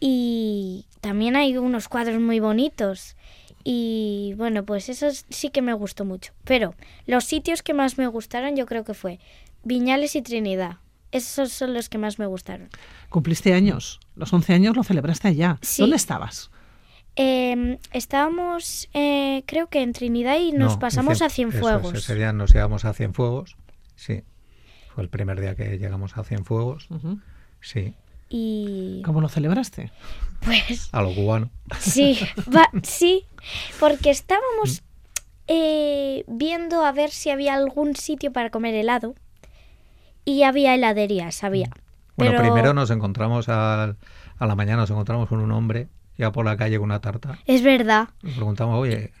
Y 0.00 0.86
también 1.02 1.36
hay 1.36 1.56
unos 1.58 1.88
cuadros 1.88 2.18
muy 2.18 2.40
bonitos. 2.40 3.14
Y 3.62 4.32
bueno, 4.38 4.64
pues 4.64 4.88
eso 4.88 5.08
sí 5.28 5.50
que 5.50 5.60
me 5.60 5.74
gustó 5.74 6.06
mucho. 6.06 6.32
Pero 6.44 6.74
los 7.06 7.24
sitios 7.24 7.62
que 7.62 7.74
más 7.74 7.98
me 7.98 8.06
gustaron 8.06 8.56
yo 8.56 8.64
creo 8.64 8.84
que 8.84 8.94
fue 8.94 9.18
Viñales 9.64 10.16
y 10.16 10.22
Trinidad. 10.22 10.76
Esos 11.12 11.52
son 11.52 11.74
los 11.74 11.90
que 11.90 11.98
más 11.98 12.18
me 12.18 12.24
gustaron. 12.26 12.70
Cumpliste 13.10 13.52
años, 13.52 14.00
los 14.16 14.32
11 14.32 14.54
años 14.54 14.76
lo 14.76 14.84
celebraste 14.84 15.28
allá. 15.28 15.58
Sí. 15.60 15.82
¿Dónde 15.82 15.96
estabas? 15.96 16.50
Eh, 17.16 17.78
estábamos, 17.92 18.88
eh, 18.94 19.42
creo 19.46 19.66
que 19.68 19.82
en 19.82 19.92
Trinidad 19.92 20.38
y 20.38 20.52
nos 20.52 20.74
No, 20.74 20.78
pasamos 20.78 21.20
a 21.20 21.26
Cien- 21.26 21.28
eso 21.28 21.30
es, 21.30 21.34
Cienfuegos. 21.34 21.94
ese 21.94 22.14
día 22.14 22.32
nos 22.32 22.54
íbamos 22.54 22.84
a 22.86 22.94
Cienfuegos, 22.94 23.56
sí. 23.96 24.22
Fue 24.98 25.04
el 25.04 25.10
primer 25.10 25.40
día 25.40 25.54
que 25.54 25.78
llegamos 25.78 26.16
a 26.18 26.24
Cienfuegos, 26.24 26.88
sí. 27.60 27.94
Y 28.28 29.00
¿Cómo 29.04 29.20
lo 29.20 29.28
celebraste? 29.28 29.92
pues 30.44 30.88
A 30.90 31.02
lo 31.02 31.14
cubano. 31.14 31.50
Sí, 31.78 32.18
va- 32.52 32.68
sí, 32.82 33.24
porque 33.78 34.10
estábamos 34.10 34.82
eh, 35.46 36.24
viendo 36.26 36.84
a 36.84 36.90
ver 36.90 37.10
si 37.10 37.30
había 37.30 37.54
algún 37.54 37.94
sitio 37.94 38.32
para 38.32 38.50
comer 38.50 38.74
helado 38.74 39.14
y 40.24 40.42
había 40.42 40.74
heladerías, 40.74 41.44
había. 41.44 41.70
Bueno, 42.16 42.32
Pero 42.32 42.42
primero 42.42 42.74
nos 42.74 42.90
encontramos 42.90 43.48
al- 43.48 43.98
a 44.36 44.46
la 44.48 44.56
mañana, 44.56 44.78
nos 44.78 44.90
encontramos 44.90 45.28
con 45.28 45.38
un 45.38 45.52
hombre 45.52 45.86
ya 46.16 46.32
por 46.32 46.44
la 46.44 46.56
calle 46.56 46.76
con 46.78 46.86
una 46.86 47.00
tarta. 47.00 47.38
es 47.46 47.62
verdad, 47.62 48.08
Nos 48.22 48.34
preguntamos, 48.34 48.76
oye, 48.80 49.12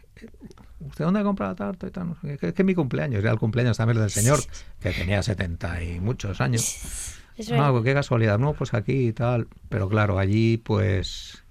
¿usted 0.80 1.04
dónde 1.04 1.22
compra 1.22 1.48
la 1.48 1.54
tarta? 1.54 1.86
Y 1.86 1.90
tal, 1.90 2.08
no 2.08 2.16
qué. 2.20 2.38
Que- 2.38 2.54
es 2.56 2.64
mi 2.64 2.74
cumpleaños, 2.74 3.20
era 3.20 3.32
el 3.32 3.38
cumpleaños 3.38 3.76
también 3.76 4.00
del 4.00 4.10
señor, 4.10 4.40
que 4.80 4.90
tenía 4.92 5.22
70 5.22 5.82
y 5.82 6.00
muchos 6.00 6.40
años. 6.40 6.62
es 7.36 7.50
Ah, 7.52 7.68
pues 7.70 7.84
qué 7.84 7.94
casualidad, 7.94 8.38
no, 8.38 8.52
pues 8.54 8.74
aquí 8.74 9.08
y 9.08 9.12
tal. 9.12 9.48
Pero 9.68 9.88
claro, 9.88 10.18
allí 10.18 10.56
pues, 10.58 11.44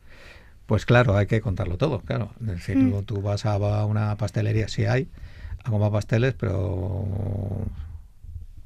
pues 0.66 0.86
claro, 0.86 1.16
hay 1.16 1.28
que 1.28 1.40
contarlo 1.42 1.78
todo, 1.78 2.00
claro. 2.02 2.34
Es 2.42 2.48
decir, 2.48 2.78
Mm. 2.78 3.04
tú 3.04 3.22
vas 3.22 3.46
a 3.46 3.58
una 3.86 4.16
pastelería, 4.18 4.68
sí 4.68 4.86
hay, 4.86 5.10
a 5.64 5.70
comer 5.70 5.92
pasteles, 5.92 6.34
pero 6.34 7.06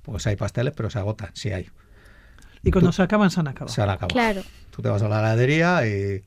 pues 0.04 0.26
hay 0.28 0.36
pasteles, 0.36 0.74
pero 0.76 0.90
se 0.90 0.98
agotan, 1.00 1.30
sí 1.34 1.52
hay. 1.52 1.70
Y 2.64 2.72
cuando 2.72 2.92
se 2.92 3.02
acaban, 3.04 3.30
se 3.32 3.40
han 3.40 3.48
acabado. 3.48 3.74
Se 3.74 3.82
han 3.82 3.90
acabado. 3.90 4.10
Claro. 4.14 4.42
Tú 4.72 4.82
te 4.82 4.90
vas 4.90 5.02
a 5.02 5.08
la 5.10 5.20
heladería 5.20 5.86
y 5.88 6.24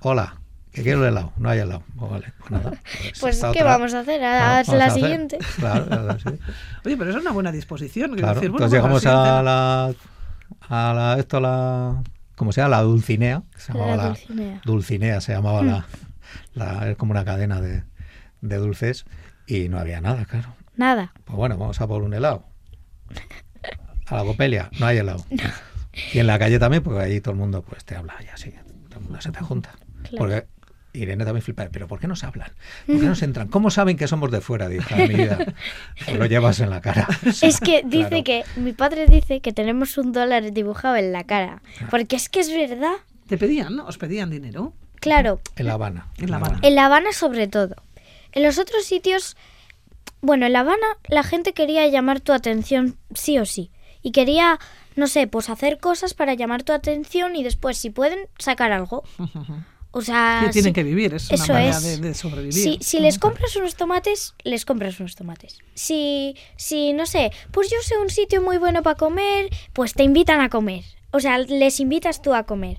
hola, 0.00 0.40
que 0.72 0.82
quiero 0.82 1.02
el 1.02 1.08
helado, 1.12 1.32
no 1.36 1.48
hay 1.50 1.58
helado. 1.60 1.82
Pues 1.98 2.10
vale, 2.10 2.32
pues 2.38 2.50
nada. 2.50 2.72
Pues 3.20 3.34
esta 3.36 3.52
¿qué 3.52 3.60
otra- 3.60 3.72
vamos 3.76 3.94
a 3.94 4.00
hacer? 4.00 4.22
A 4.24 4.28
la 4.28 4.56
a 4.56 4.60
hacer. 4.60 4.90
siguiente. 4.92 5.38
Claro, 5.58 5.86
claro, 5.86 6.18
sí. 6.18 6.28
Oye, 6.84 6.96
pero 6.96 7.10
es 7.10 7.16
una 7.16 7.30
buena 7.32 7.52
disposición. 7.52 8.10
quiero 8.12 8.22
Claro, 8.22 8.34
decir, 8.40 8.50
bueno, 8.50 8.66
entonces 8.66 8.80
pues 8.90 9.02
llegamos 9.02 9.38
a 9.38 9.42
la, 9.42 9.94
a 10.68 10.94
la, 10.94 11.18
esto, 11.18 11.40
la, 11.40 12.02
¿cómo 12.36 12.52
se 12.52 12.60
llama? 12.60 12.76
La 12.76 12.82
Dulcinea, 12.82 13.42
que 13.54 13.60
se 13.60 13.72
La 13.72 13.78
llamaba 13.80 13.96
la, 13.96 14.08
Dulcinea. 14.08 14.60
Dulcinea, 14.64 15.20
se 15.20 15.32
llamaba 15.32 15.62
la, 15.62 15.86
la, 16.54 16.90
es 16.90 16.96
como 16.96 17.10
una 17.12 17.24
cadena 17.24 17.60
de, 17.60 17.84
de 18.40 18.56
dulces 18.56 19.04
y 19.46 19.68
no 19.68 19.78
había 19.78 20.00
nada, 20.00 20.24
claro. 20.24 20.54
Nada. 20.76 21.12
Pues 21.24 21.36
bueno, 21.36 21.58
vamos 21.58 21.80
a 21.80 21.86
por 21.86 22.02
un 22.02 22.14
helado. 22.14 22.46
A 24.06 24.16
la 24.16 24.24
copelia, 24.24 24.70
no 24.80 24.86
hay 24.86 24.98
helado. 24.98 25.24
Y 26.12 26.18
en 26.18 26.26
la 26.26 26.38
calle 26.38 26.58
también, 26.58 26.82
porque 26.82 27.00
ahí 27.00 27.20
todo 27.20 27.32
el 27.32 27.38
mundo 27.38 27.62
pues 27.62 27.84
te 27.84 27.94
habla 27.96 28.14
y 28.24 28.28
así, 28.28 28.50
todo 28.88 28.98
el 29.00 29.04
mundo 29.04 29.20
se 29.20 29.30
te 29.32 29.40
junta. 29.40 29.70
Claro. 30.02 30.16
Porque 30.18 30.46
Irene 30.94 31.24
también 31.24 31.42
flipa, 31.42 31.68
pero 31.72 31.88
¿por 31.88 31.98
qué 32.00 32.06
nos 32.06 32.22
hablan? 32.24 32.50
¿Por 32.86 33.00
qué 33.00 33.06
nos 33.06 33.22
entran? 33.22 33.48
¿Cómo 33.48 33.70
saben 33.70 33.96
que 33.96 34.06
somos 34.06 34.30
de 34.30 34.40
fuera? 34.40 34.68
Dijo, 34.68 34.94
mi 34.96 35.08
vida, 35.08 35.38
pues 36.04 36.18
lo 36.18 36.26
llevas 36.26 36.60
en 36.60 36.70
la 36.70 36.80
cara. 36.80 37.08
O 37.26 37.32
sea, 37.32 37.48
Es 37.48 37.60
que 37.60 37.82
dice 37.86 38.08
claro. 38.08 38.24
que 38.24 38.44
mi 38.56 38.72
padre 38.72 39.06
dice 39.06 39.40
que 39.40 39.52
tenemos 39.52 39.96
un 39.98 40.12
dólar 40.12 40.52
dibujado 40.52 40.96
en 40.96 41.12
la 41.12 41.24
cara. 41.24 41.62
Porque 41.90 42.16
es 42.16 42.28
que 42.28 42.40
es 42.40 42.50
verdad. 42.50 42.92
Te 43.26 43.38
pedían, 43.38 43.76
¿no? 43.76 43.86
Os 43.86 43.96
pedían 43.98 44.28
dinero. 44.30 44.74
Claro, 45.00 45.40
En 45.56 45.66
La 45.66 45.72
Habana. 45.72 46.06
En 46.18 46.30
La 46.30 46.36
Habana. 46.36 46.58
En 46.62 46.74
La 46.74 46.86
Habana 46.86 47.12
sobre 47.12 47.48
todo. 47.48 47.74
En 48.32 48.42
los 48.44 48.58
otros 48.58 48.84
sitios, 48.84 49.36
bueno, 50.20 50.46
en 50.46 50.52
La 50.52 50.60
Habana 50.60 50.86
la 51.08 51.22
gente 51.22 51.54
quería 51.54 51.86
llamar 51.88 52.20
tu 52.20 52.32
atención 52.32 52.96
sí 53.14 53.38
o 53.38 53.44
sí. 53.44 53.70
Y 54.02 54.12
quería, 54.12 54.58
no 54.96 55.06
sé, 55.06 55.26
pues 55.26 55.48
hacer 55.48 55.78
cosas 55.78 56.12
para 56.14 56.34
llamar 56.34 56.62
tu 56.64 56.72
atención 56.72 57.34
y 57.36 57.42
después, 57.44 57.78
si 57.78 57.90
pueden, 57.90 58.18
sacar 58.38 58.72
algo. 58.72 59.02
O 59.94 60.00
sea, 60.00 60.40
Que 60.46 60.52
tienen 60.52 60.72
que 60.72 60.82
vivir, 60.82 61.12
es 61.14 61.30
Eso 61.30 61.44
una 61.44 61.54
manera 61.54 61.76
es. 61.76 61.82
de, 61.82 62.08
de 62.08 62.14
sobrevivir. 62.14 62.52
Si, 62.54 62.78
si 62.80 62.98
les 62.98 63.18
compras 63.18 63.54
unos 63.56 63.74
tomates, 63.76 64.34
les 64.42 64.64
compras 64.64 64.98
unos 65.00 65.14
tomates. 65.16 65.58
Si, 65.74 66.34
si, 66.56 66.94
no 66.94 67.04
sé, 67.04 67.30
pues 67.50 67.70
yo 67.70 67.76
sé 67.82 67.98
un 67.98 68.08
sitio 68.08 68.40
muy 68.40 68.56
bueno 68.56 68.82
para 68.82 68.96
comer, 68.96 69.50
pues 69.74 69.92
te 69.92 70.02
invitan 70.02 70.40
a 70.40 70.48
comer. 70.48 70.82
O 71.10 71.20
sea, 71.20 71.36
les 71.38 71.78
invitas 71.78 72.22
tú 72.22 72.32
a 72.34 72.44
comer. 72.44 72.78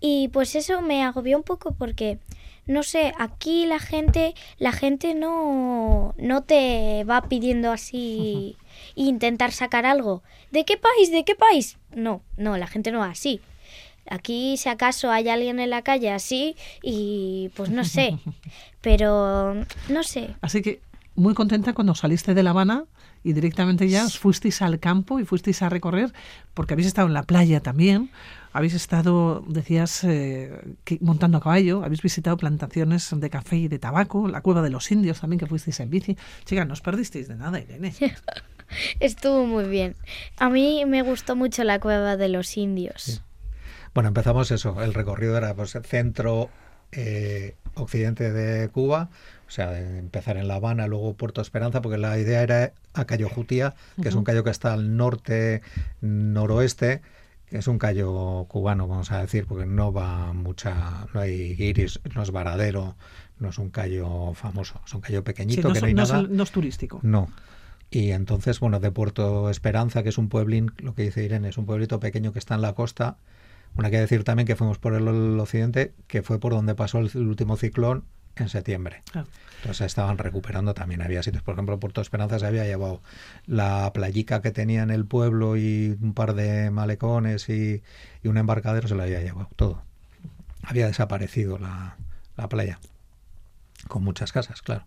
Y 0.00 0.28
pues 0.28 0.54
eso 0.54 0.80
me 0.80 1.02
agobió 1.02 1.36
un 1.36 1.42
poco 1.42 1.74
porque, 1.76 2.18
no 2.66 2.84
sé, 2.84 3.12
aquí 3.18 3.66
la 3.66 3.80
gente, 3.80 4.34
la 4.58 4.70
gente 4.70 5.14
no, 5.14 6.14
no 6.18 6.42
te 6.44 7.02
va 7.02 7.22
pidiendo 7.28 7.72
así 7.72 8.56
intentar 8.94 9.50
sacar 9.50 9.86
algo. 9.86 10.22
¿De 10.52 10.64
qué 10.64 10.76
país? 10.76 11.10
¿De 11.10 11.24
qué 11.24 11.34
país? 11.34 11.78
No, 11.92 12.22
no, 12.36 12.56
la 12.58 12.68
gente 12.68 12.92
no 12.92 13.00
va 13.00 13.06
así. 13.10 13.40
Aquí, 14.10 14.56
si 14.56 14.68
acaso 14.68 15.10
hay 15.10 15.28
alguien 15.28 15.60
en 15.60 15.70
la 15.70 15.82
calle 15.82 16.10
así, 16.10 16.56
y 16.82 17.50
pues 17.56 17.70
no 17.70 17.84
sé. 17.84 18.18
Pero 18.80 19.54
no 19.88 20.02
sé. 20.02 20.34
Así 20.40 20.62
que 20.62 20.80
muy 21.16 21.34
contenta 21.34 21.72
cuando 21.72 21.94
saliste 21.94 22.34
de 22.34 22.42
La 22.42 22.50
Habana 22.50 22.84
y 23.22 23.32
directamente 23.32 23.88
ya 23.88 24.04
os 24.04 24.18
fuisteis 24.18 24.60
al 24.60 24.78
campo 24.80 25.18
y 25.20 25.24
fuisteis 25.24 25.62
a 25.62 25.68
recorrer, 25.70 26.12
porque 26.52 26.74
habéis 26.74 26.88
estado 26.88 27.06
en 27.08 27.14
la 27.14 27.22
playa 27.22 27.60
también, 27.60 28.10
habéis 28.52 28.74
estado, 28.74 29.42
decías, 29.48 30.04
eh, 30.04 30.52
que- 30.84 30.98
montando 31.00 31.38
a 31.38 31.40
caballo, 31.40 31.82
habéis 31.84 32.02
visitado 32.02 32.36
plantaciones 32.36 33.08
de 33.14 33.30
café 33.30 33.56
y 33.56 33.68
de 33.68 33.78
tabaco, 33.78 34.28
la 34.28 34.42
cueva 34.42 34.60
de 34.60 34.68
los 34.70 34.90
indios 34.92 35.20
también, 35.20 35.38
que 35.40 35.46
fuisteis 35.46 35.80
en 35.80 35.88
bici. 35.88 36.16
Chica, 36.44 36.64
no 36.66 36.74
os 36.74 36.82
perdisteis 36.82 37.26
de 37.28 37.36
nada, 37.36 37.58
Irene. 37.58 37.94
Estuvo 39.00 39.46
muy 39.46 39.64
bien. 39.64 39.96
A 40.38 40.50
mí 40.50 40.84
me 40.86 41.02
gustó 41.02 41.36
mucho 41.36 41.64
la 41.64 41.78
cueva 41.80 42.16
de 42.16 42.28
los 42.28 42.56
indios. 42.56 43.22
Bueno, 43.94 44.08
empezamos 44.08 44.50
eso. 44.50 44.82
El 44.82 44.92
recorrido 44.94 45.36
era 45.38 45.54
pues 45.54 45.76
centro 45.84 46.50
eh, 46.92 47.54
occidente 47.74 48.32
de 48.32 48.68
Cuba, 48.68 49.08
o 49.46 49.50
sea, 49.50 49.78
empezar 49.78 50.36
en 50.36 50.48
La 50.48 50.56
Habana, 50.56 50.86
luego 50.86 51.14
Puerto 51.14 51.40
Esperanza, 51.40 51.80
porque 51.82 51.98
la 51.98 52.18
idea 52.18 52.42
era 52.42 52.72
a 52.92 53.04
Cayo 53.04 53.28
Jutía, 53.28 53.74
que 54.02 54.08
es 54.08 54.14
un 54.14 54.24
callo 54.24 54.44
que 54.44 54.50
está 54.50 54.72
al 54.72 54.96
norte 54.96 55.62
noroeste, 56.00 57.02
que 57.46 57.58
es 57.58 57.68
un 57.68 57.78
callo 57.78 58.46
cubano, 58.48 58.86
vamos 58.88 59.10
a 59.12 59.20
decir, 59.20 59.46
porque 59.46 59.66
no 59.66 59.92
va 59.92 60.32
mucha, 60.32 61.06
no 61.12 61.20
hay 61.20 61.54
guiris, 61.56 62.00
no 62.14 62.22
es 62.22 62.30
varadero, 62.30 62.96
no 63.38 63.48
es 63.50 63.58
un 63.58 63.70
callo 63.70 64.32
famoso, 64.34 64.80
es 64.86 64.94
un 64.94 65.00
callo 65.00 65.18
Sí, 65.18 65.24
pequeñito 65.24 65.68
no, 65.68 65.72
que 65.72 65.78
es- 65.78 65.82
no 65.82 65.88
hay 65.88 65.94
no 65.94 66.02
es, 66.04 66.12
nada. 66.12 66.26
no 66.28 66.42
es 66.42 66.50
turístico. 66.50 67.00
No. 67.02 67.28
Y 67.90 68.10
entonces, 68.10 68.58
bueno, 68.60 68.80
de 68.80 68.90
Puerto 68.90 69.50
Esperanza, 69.50 70.02
que 70.02 70.08
es 70.08 70.18
un 70.18 70.28
pueblín, 70.28 70.72
lo 70.78 70.94
que 70.94 71.02
dice 71.02 71.22
Irene, 71.24 71.48
es 71.50 71.58
un 71.58 71.66
pueblito 71.66 72.00
pequeño 72.00 72.32
que 72.32 72.38
está 72.40 72.54
en 72.54 72.62
la 72.62 72.72
costa. 72.74 73.16
Bueno, 73.74 73.86
hay 73.86 73.92
que 73.92 74.00
decir 74.00 74.24
también 74.24 74.46
que 74.46 74.56
fuimos 74.56 74.78
por 74.78 74.94
el, 74.94 75.06
el 75.08 75.40
occidente, 75.40 75.94
que 76.06 76.22
fue 76.22 76.38
por 76.38 76.52
donde 76.52 76.74
pasó 76.74 76.98
el, 76.98 77.10
el 77.14 77.26
último 77.28 77.56
ciclón 77.56 78.04
en 78.36 78.48
septiembre. 78.48 79.02
Claro. 79.10 79.28
Entonces 79.56 79.86
estaban 79.86 80.18
recuperando 80.18 80.74
también. 80.74 81.00
Había 81.00 81.22
sitios, 81.22 81.42
por 81.42 81.54
ejemplo, 81.54 81.80
Puerto 81.80 82.00
Esperanza 82.00 82.38
se 82.38 82.46
había 82.46 82.64
llevado 82.64 83.00
la 83.46 83.90
playica 83.94 84.42
que 84.42 84.50
tenía 84.50 84.82
en 84.82 84.90
el 84.90 85.06
pueblo 85.06 85.56
y 85.56 85.96
un 86.02 86.12
par 86.12 86.34
de 86.34 86.70
malecones 86.70 87.48
y, 87.48 87.82
y 88.22 88.28
un 88.28 88.36
embarcadero 88.36 88.88
se 88.88 88.94
lo 88.94 89.02
había 89.02 89.22
llevado 89.22 89.48
todo. 89.56 89.82
Había 90.62 90.86
desaparecido 90.86 91.58
la, 91.58 91.96
la 92.36 92.48
playa, 92.48 92.78
con 93.88 94.04
muchas 94.04 94.32
casas, 94.32 94.60
claro. 94.60 94.84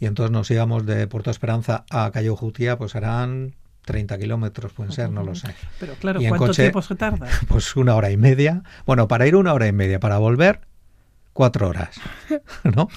Y 0.00 0.06
entonces 0.06 0.32
nos 0.32 0.50
íbamos 0.50 0.84
de 0.84 1.06
Puerto 1.06 1.30
Esperanza 1.30 1.84
a 1.90 2.10
Cayo 2.10 2.34
Jutía, 2.36 2.76
pues 2.76 2.94
eran 2.94 3.54
30 3.88 4.18
kilómetros, 4.18 4.72
pueden 4.74 4.92
ser, 4.92 5.10
no 5.10 5.22
lo 5.24 5.34
sé. 5.34 5.48
Pero 5.80 5.94
claro, 5.94 6.20
Y 6.20 6.24
en 6.26 6.28
¿cuánto 6.28 6.46
coche- 6.48 6.62
tiempo 6.64 6.82
se 6.82 6.94
tarda? 6.94 7.26
Pues 7.48 7.74
una 7.74 7.94
hora 7.96 8.10
y 8.10 8.16
media. 8.18 8.62
Bueno, 8.86 9.08
para 9.08 9.26
ir 9.26 9.34
una 9.34 9.54
hora 9.54 9.66
y 9.66 9.72
media, 9.72 9.98
para 9.98 10.18
volver 10.18 10.60
cuatro 11.32 11.68
horas, 11.68 11.96
¿no? 12.64 12.88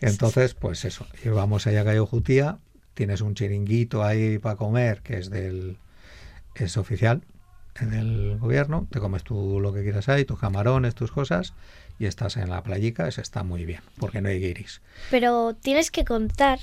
Entonces, 0.00 0.54
pues 0.54 0.84
eso, 0.84 1.06
íbamos 1.24 1.66
allá 1.66 1.80
a 1.80 1.84
Cayo 1.84 2.06
Jutía, 2.06 2.58
tienes 2.94 3.20
un 3.22 3.34
chiringuito 3.34 4.04
ahí 4.04 4.38
para 4.38 4.56
comer, 4.56 5.00
que 5.02 5.18
es 5.18 5.30
del 5.30 5.78
es 6.54 6.76
oficial 6.76 7.22
en 7.80 7.92
el 7.94 8.38
gobierno, 8.38 8.86
te 8.90 9.00
comes 9.00 9.24
tú 9.24 9.58
lo 9.60 9.72
que 9.72 9.82
quieras 9.82 10.08
ahí, 10.08 10.24
tus 10.24 10.38
camarones, 10.38 10.94
tus 10.94 11.10
cosas, 11.10 11.54
y 11.98 12.06
estás 12.06 12.36
en 12.36 12.50
la 12.50 12.62
playica, 12.62 13.08
eso 13.08 13.20
está 13.20 13.42
muy 13.42 13.64
bien, 13.64 13.80
porque 13.98 14.20
no 14.20 14.28
hay 14.28 14.38
guiris. 14.40 14.80
Pero 15.10 15.54
tienes 15.60 15.90
que 15.90 16.04
contar 16.04 16.58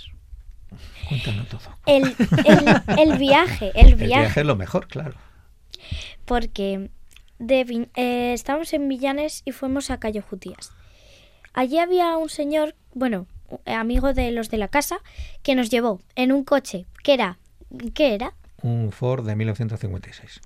Cuéntanos 1.08 1.48
todo. 1.50 1.62
el, 1.86 2.16
el, 2.46 3.00
el 3.12 3.18
viaje, 3.18 3.72
el 3.76 3.88
El 3.90 3.96
viaje. 3.96 4.22
viaje 4.22 4.40
es 4.42 4.46
lo 4.46 4.56
mejor, 4.56 4.88
claro. 4.88 5.16
porque 6.26 6.90
de 7.40 7.88
eh, 7.96 8.34
estábamos 8.34 8.72
en 8.74 8.88
Villanes 8.88 9.42
y 9.46 9.52
fuimos 9.52 9.90
a 9.90 10.00
Cayo 10.00 10.22
Jutías. 10.22 10.72
Allí 11.54 11.80
había 11.80 12.16
un 12.18 12.30
señor, 12.30 12.76
bueno, 12.94 13.28
eh, 13.66 13.74
amigo 13.74 14.14
de 14.14 14.32
los 14.32 14.50
de 14.50 14.58
la 14.58 14.68
casa, 14.70 15.00
que 15.44 15.56
nos 15.56 15.70
llevó 15.70 16.00
en 16.16 16.32
un 16.32 16.44
coche 16.44 16.86
que 17.04 17.14
era, 17.14 17.38
¿qué 17.94 18.14
era? 18.14 18.34
Un 18.62 18.92
Ford 18.92 19.26
de 19.26 19.36
1956. 19.36 20.40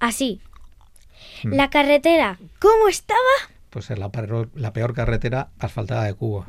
Así. 0.00 0.40
Mm. 1.42 1.54
La 1.54 1.70
carretera, 1.70 2.38
¿cómo 2.60 2.88
estaba? 2.88 3.18
Pues 3.70 3.90
es 3.90 3.98
la, 3.98 4.10
peor- 4.10 4.50
la 4.54 4.72
peor 4.72 4.94
carretera 4.94 5.50
asfaltada 5.58 6.04
de 6.04 6.14
Cuba. 6.14 6.46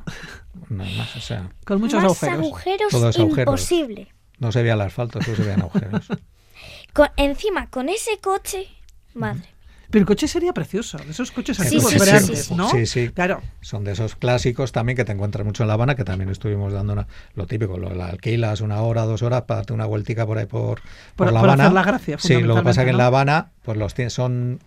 Nada 0.69 0.89
más, 0.97 1.15
o 1.15 1.19
sea, 1.21 1.49
Con 1.65 1.79
muchos 1.81 2.01
Más 2.01 2.23
agujeros. 2.23 2.89
Todos 2.91 3.17
agujeros. 3.17 3.47
imposible. 3.59 4.07
no 4.39 4.51
se 4.51 4.61
veía 4.61 4.73
el 4.75 4.81
asfalto, 4.81 5.21
solo 5.21 5.35
se 5.37 5.43
veían 5.43 5.61
agujeros. 5.61 6.07
Con- 6.93 7.09
encima, 7.17 7.69
con 7.69 7.87
ese 7.89 8.17
coche, 8.21 8.67
madre. 9.13 9.43
Pero 9.91 10.01
el 10.01 10.05
coche 10.05 10.27
sería 10.27 10.53
precioso, 10.53 10.97
de 10.99 11.09
esos 11.11 11.31
coches 11.31 11.57
Sí, 11.57 11.63
antiguos, 11.63 11.89
sí, 11.91 11.99
sí, 11.99 12.05
grandes, 12.05 12.45
sí. 12.45 12.53
¿no? 12.55 12.69
Sí, 12.69 12.85
sí. 12.85 13.09
Claro. 13.09 13.41
Son 13.61 13.83
de 13.83 13.93
esos 13.93 14.15
clásicos 14.15 14.71
también 14.71 14.95
que 14.95 15.03
te 15.03 15.11
encuentras 15.13 15.43
mucho 15.45 15.63
en 15.63 15.67
La 15.67 15.73
Habana, 15.73 15.95
que 15.95 16.03
también 16.03 16.29
estuvimos 16.29 16.71
dando 16.73 16.93
una- 16.93 17.07
lo 17.33 17.47
típico, 17.47 17.77
lo 17.77 17.89
la 17.95 18.07
alquilas 18.07 18.61
una 18.61 18.81
hora, 18.81 19.05
dos 19.05 19.23
horas 19.23 19.43
para 19.43 19.57
darte 19.61 19.73
una 19.73 19.85
vueltica 19.87 20.25
por 20.27 20.37
ahí 20.37 20.45
por, 20.45 20.81
por 21.15 21.27
Por- 21.27 21.33
La 21.33 21.39
por 21.39 21.49
Habana. 21.49 21.63
hacer 21.65 21.73
la 21.73 21.83
gracia, 21.83 22.17
Sí, 22.19 22.39
lo 22.41 22.55
que 22.55 22.61
pasa 22.61 22.81
es 22.81 22.85
que 22.85 22.91
en 22.91 22.97
La 22.97 23.03
¿no? 23.03 23.07
Habana, 23.07 23.51
pues 23.63 23.77
los 23.77 23.93
son, 24.09 24.59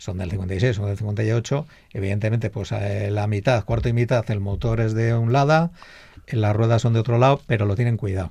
son 0.00 0.16
del 0.16 0.30
56, 0.30 0.76
son 0.76 0.86
del 0.86 0.96
58. 0.96 1.66
Evidentemente, 1.92 2.48
pues 2.48 2.72
eh, 2.72 3.10
la 3.10 3.26
mitad, 3.26 3.64
cuarto 3.66 3.90
y 3.90 3.92
mitad, 3.92 4.28
el 4.30 4.40
motor 4.40 4.80
es 4.80 4.94
de 4.94 5.14
un 5.14 5.32
lado, 5.32 5.70
las 6.26 6.56
ruedas 6.56 6.80
son 6.80 6.94
de 6.94 7.00
otro 7.00 7.18
lado, 7.18 7.42
pero 7.46 7.66
lo 7.66 7.76
tienen 7.76 7.98
cuidado. 7.98 8.30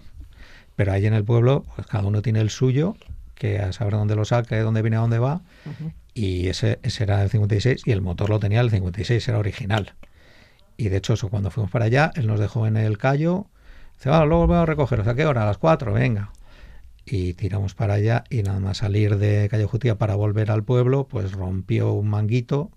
Pero 0.75 0.91
ahí 0.91 1.05
en 1.05 1.13
el 1.13 1.23
pueblo, 1.23 1.65
pues 1.75 1.85
cada 1.85 2.07
uno 2.07 2.23
tiene 2.23 2.41
el 2.41 2.49
suyo, 2.49 2.95
que 3.35 3.59
a 3.59 3.71
saber 3.71 3.93
dónde 3.93 4.15
lo 4.15 4.25
saque, 4.25 4.57
dónde 4.57 4.81
viene, 4.81 4.97
a 4.97 5.01
dónde 5.01 5.19
va. 5.19 5.41
Y 6.15 6.47
ese, 6.47 6.79
ese 6.81 7.03
era 7.03 7.19
del 7.19 7.29
56 7.29 7.83
y 7.85 7.91
el 7.91 8.01
motor 8.01 8.31
lo 8.31 8.39
tenía 8.39 8.61
el 8.61 8.71
56, 8.71 9.27
era 9.27 9.37
original. 9.37 9.93
Y 10.75 10.89
de 10.89 10.97
hecho, 10.97 11.13
eso, 11.13 11.29
cuando 11.29 11.51
fuimos 11.51 11.69
para 11.69 11.85
allá, 11.85 12.11
él 12.15 12.25
nos 12.25 12.39
dejó 12.39 12.65
en 12.65 12.77
el 12.77 12.97
callo. 12.97 13.45
Dice, 13.97 14.09
va, 14.09 14.25
luego 14.25 14.47
voy 14.47 14.57
a 14.57 14.65
recogeros. 14.65 15.07
¿A 15.07 15.13
qué 15.13 15.27
hora? 15.27 15.43
A 15.43 15.45
las 15.45 15.59
4, 15.59 15.93
venga. 15.93 16.31
Y 17.11 17.33
tiramos 17.33 17.73
para 17.75 17.95
allá 17.95 18.23
y 18.29 18.43
nada 18.43 18.59
más 18.59 18.77
salir 18.77 19.17
de 19.17 19.47
Calle 19.49 19.65
Jutía 19.65 19.97
para 19.97 20.15
volver 20.15 20.51
al 20.51 20.63
pueblo, 20.63 21.07
pues 21.07 21.31
rompió 21.31 21.93
un 21.93 22.09
manguito, 22.09 22.71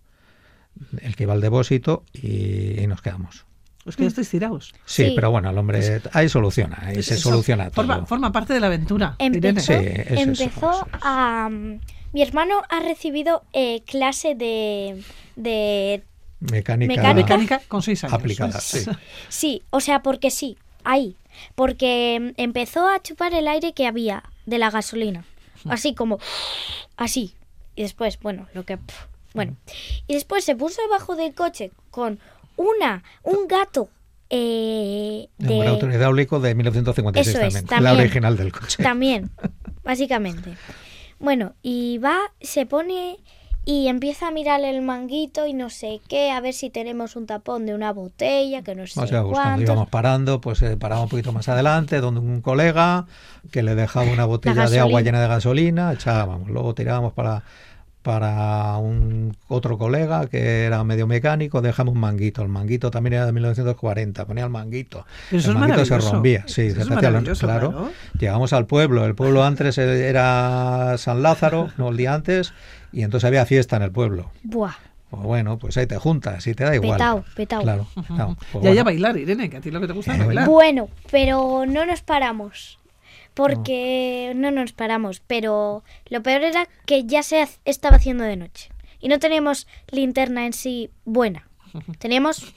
el 1.03 1.15
que 1.17 1.25
iba 1.25 1.33
al 1.35 1.41
depósito, 1.41 2.05
y, 2.13 2.81
y 2.81 2.87
nos 2.87 3.03
quedamos. 3.03 3.45
Es 3.85 3.97
que 3.97 4.05
ya 4.05 4.09
estáis 4.09 4.31
tirados. 4.31 4.73
Sí, 4.87 5.07
Sí. 5.07 5.13
pero 5.15 5.31
bueno, 5.33 5.51
el 5.51 5.59
hombre 5.59 6.01
ahí 6.13 6.29
soluciona, 6.29 6.79
ahí 6.83 7.03
se 7.03 7.15
Eso 7.15 7.31
soluciona 7.31 7.65
todo. 7.71 7.75
Forma, 7.87 8.07
forma 8.07 8.33
parte 8.33 8.55
de 8.55 8.61
la 8.61 8.69
aventura. 8.69 9.17
Irene. 9.19 9.49
Empezó, 9.49 9.73
Sí, 9.73 9.79
es 9.85 10.07
eso, 10.13 10.21
empezó 10.23 10.71
eso 10.71 10.87
a... 11.03 11.49
mm, 11.51 11.81
Mi 12.13 12.23
hermano 12.23 12.63
ha 12.69 12.81
recibido 12.81 13.43
eh, 13.53 13.83
clase 13.87 14.35
de, 14.37 15.03
de 15.37 16.05
Mecánica. 16.41 17.13
mecánica 17.15 17.61
con 17.69 17.83
seis 17.83 18.05
años. 18.05 18.15
aplicada, 18.15 18.61
sí. 18.61 18.85
Sí, 19.29 19.63
o 19.71 19.81
sea, 19.81 20.03
porque 20.03 20.31
sí, 20.31 20.57
ahí. 20.85 21.17
Porque 21.55 22.35
empezó 22.37 22.89
a 22.89 23.01
chupar 23.03 23.35
el 23.35 23.49
aire 23.49 23.73
que 23.73 23.87
había 23.87 24.23
de 24.47 24.59
la 24.59 24.71
gasolina. 24.71 25.25
Así 25.69 25.95
como, 25.95 26.19
así. 26.97 27.35
Y 27.75 27.83
después, 27.83 28.19
bueno, 28.21 28.49
lo 28.55 28.65
que... 28.65 28.79
Bueno. 29.35 29.57
Y 30.07 30.15
después 30.15 30.45
se 30.45 30.57
puso 30.57 30.83
debajo 30.83 31.17
del 31.17 31.35
coche 31.35 31.71
con 31.91 32.19
una, 32.57 33.03
un 33.23 33.49
gato 33.49 33.89
eh, 34.35 35.29
De 35.37 35.55
un 35.55 35.67
auto 35.67 35.87
de... 35.87 35.95
hidráulico 35.95 36.41
de 36.41 36.55
1956 36.55 37.37
Eso 37.37 37.45
es, 37.45 37.53
también, 37.53 37.67
también. 37.67 37.97
la 37.97 38.01
original 38.01 38.37
del 38.37 38.51
coche. 38.51 38.83
También, 38.83 39.31
básicamente. 39.85 40.57
Bueno, 41.19 41.55
y 41.63 41.99
va, 41.99 42.19
se 42.41 42.65
pone 42.65 43.19
y 43.65 43.87
empieza 43.87 44.29
a 44.29 44.31
mirar 44.33 44.61
el 44.63 44.83
manguito 44.83 45.47
y 45.47 45.55
no 45.55 45.71
sé 45.71 46.01
qué, 46.09 46.33
a 46.33 46.41
ver 46.41 46.53
si 46.53 46.69
tenemos 46.69 47.15
un 47.15 47.27
tapón 47.27 47.65
de 47.65 47.75
una 47.75 47.93
botella, 47.93 48.63
que 48.63 48.75
no 48.75 48.87
sé 48.87 49.01
O 49.01 49.07
sea, 49.07 49.23
pues 49.23 49.35
cuando 49.35 49.63
íbamos 49.63 49.89
parando, 49.89 50.41
pues 50.41 50.63
eh, 50.63 50.77
paraba 50.77 51.03
un 51.03 51.09
poquito 51.09 51.33
más 51.33 51.49
adelante, 51.49 52.01
donde 52.01 52.21
un 52.21 52.41
colega 52.41 53.07
que 53.53 53.63
le 53.63 53.75
dejaba 53.77 54.11
una 54.11 54.25
botella 54.25 54.69
de 54.69 54.81
agua 54.81 55.01
llena 55.03 55.21
de 55.21 55.29
gasolina, 55.29 55.93
echábamos, 55.93 56.49
luego 56.51 56.75
tirábamos 56.75 57.13
para 57.13 57.45
para 58.03 58.77
un 58.79 59.37
otro 59.49 59.79
colega 59.79 60.27
que 60.27 60.65
era 60.65 60.83
medio 60.85 61.07
mecánico, 61.07 61.63
dejamos 61.63 61.95
un 61.95 62.01
manguito. 62.01 62.43
El 62.43 62.49
manguito 62.49 62.91
también 62.91 63.15
era 63.15 63.27
de 63.27 63.33
1940, 63.33 64.25
ponía 64.27 64.45
el 64.45 64.51
manguito. 64.51 65.07
Pero 65.31 65.41
eso 65.41 65.51
el 65.51 65.57
es 65.57 65.61
manguito 65.61 65.85
se 65.85 65.99
rompía, 65.99 66.45
sí, 66.47 66.63
Eso 66.63 66.75
se 66.77 66.83
es 66.83 66.91
hacía 66.91 66.95
lo- 66.95 67.01
maravilloso, 67.19 67.47
claro. 67.47 67.91
Llegamos 68.19 68.53
al 68.53 68.67
pueblo, 68.67 69.05
el 69.07 69.15
pueblo 69.15 69.45
antes 69.45 69.79
era 69.79 70.97
San 70.99 71.23
Lázaro, 71.23 71.71
no 71.79 71.89
el 71.91 71.97
día 71.97 72.15
antes, 72.15 72.53
y 72.93 73.03
entonces 73.03 73.27
había 73.27 73.47
fiesta 73.47 73.77
en 73.77 73.83
el 73.83 73.91
pueblo. 73.93 74.31
Buah, 74.43 74.73
Pues 75.11 75.23
bueno, 75.23 75.59
pues 75.59 75.77
ahí 75.77 75.87
te 75.87 75.99
juntas 75.99 76.47
y 76.47 76.55
te 76.55 76.65
da 76.65 76.75
igual. 76.75 76.93
Petao, 76.99 77.25
petao. 77.37 77.63
Claro, 77.63 77.87
petao. 77.95 78.37
Pues 78.53 78.65
y 78.65 78.69
allá 78.69 78.83
bueno. 78.83 78.85
bailar, 78.85 79.17
Irene, 79.19 79.49
que 79.51 79.59
a 79.59 79.61
ti 79.61 79.71
lo 79.71 79.81
que 79.81 79.87
te 79.87 79.93
gusta 79.93 80.15
es 80.15 80.21
Eh, 80.21 80.25
bailar. 80.27 80.49
Bueno, 80.49 80.89
pero 81.11 81.65
no 81.67 81.87
nos 81.87 82.01
paramos. 82.03 82.79
Porque 83.35 84.33
no. 84.37 84.51
nos 84.51 84.73
paramos. 84.73 85.21
Pero 85.27 85.83
lo 86.07 86.23
peor 86.23 86.43
era 86.43 86.69
que 86.87 87.05
ya 87.05 87.23
se 87.23 87.47
estaba 87.65 87.97
haciendo 87.97 88.25
de 88.25 88.37
noche. 88.37 88.71
Y 89.01 89.09
no 89.09 89.19
teníamos 89.19 89.67
linterna 89.91 90.47
en 90.47 90.53
sí 90.53 90.91
buena. 91.05 91.49
Teníamos 91.99 92.55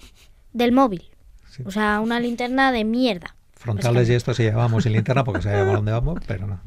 del 0.54 0.72
móvil. 0.72 1.10
Sí. 1.52 1.64
O 1.66 1.72
sea, 1.72 2.00
una 2.02 2.20
linterna 2.20 2.72
de 2.72 2.84
mierda. 2.84 3.36
Frontales 3.54 4.08
y 4.10 4.14
esto 4.14 4.34
sí 4.34 4.44
llevábamos 4.44 4.84
sin 4.84 4.94
linterna 4.94 5.24
porque 5.24 5.42
sabíamos 5.42 5.74
dónde 5.76 5.92
vamos, 5.92 6.20
pero 6.28 6.46
no. 6.46 6.62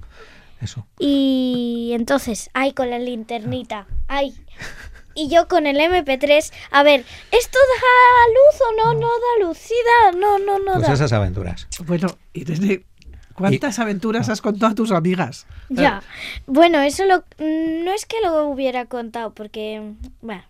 Eso. 0.61 0.85
Y 0.99 1.91
entonces, 1.93 2.51
ay, 2.55 2.73
con 2.73 2.91
la 2.91 2.99
linternita, 2.99 3.87
ay. 4.09 4.35
Y 5.15 5.29
yo 5.29 5.47
con 5.47 5.67
el 5.69 5.77
MP3, 5.77 6.53
a 6.73 6.83
ver, 6.83 7.05
¿esto 7.31 7.59
da 7.59 8.33
luz 8.33 8.61
o 8.69 8.77
no? 8.95 9.01
No 9.01 9.07
da 9.09 9.47
luz, 9.47 9.59
sí 9.59 9.75
da, 10.05 10.13
no, 10.19 10.39
no, 10.41 10.59
no 10.59 10.75
Pues 10.75 10.89
da. 10.89 10.95
esas 10.95 11.13
aventuras. 11.13 11.69
Bueno, 11.87 12.09
Irene, 12.33 12.85
¿cuántas 13.39 13.79
aventuras 13.79 14.29
has 14.29 14.41
contado 14.41 14.73
a 14.73 14.75
tus 14.75 14.91
amigas? 14.93 15.47
Ya. 15.69 16.03
Bueno, 16.47 16.81
eso 16.81 17.05
lo, 17.07 17.19
mm, 17.39 17.85
no 17.85 17.93
es 17.93 18.05
que 18.07 18.17
lo 18.23 18.47
hubiera 18.49 18.87
contado, 18.87 19.33
porque, 19.35 19.95
bueno, 20.21 20.43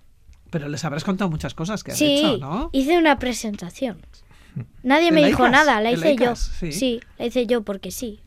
Pero 0.50 0.68
les 0.68 0.84
habrás 0.84 1.04
contado 1.04 1.30
muchas 1.30 1.54
cosas 1.54 1.84
que 1.84 1.92
has 1.92 1.98
sí, 1.98 2.18
hecho, 2.18 2.38
¿no? 2.38 2.70
hice 2.72 2.98
una 2.98 3.18
presentación. 3.18 4.00
Nadie 4.82 5.08
¿En 5.08 5.14
me 5.14 5.24
dijo 5.26 5.42
ICAS? 5.42 5.52
nada, 5.52 5.80
la 5.80 5.90
¿En 5.90 6.00
la 6.00 6.10
hice 6.10 6.24
yo. 6.24 6.36
Sí. 6.36 6.72
Sí, 6.72 7.00
la 7.18 7.26
hice 7.26 7.46
yo 7.46 7.62
porque 7.62 7.90
sí. 7.90 8.20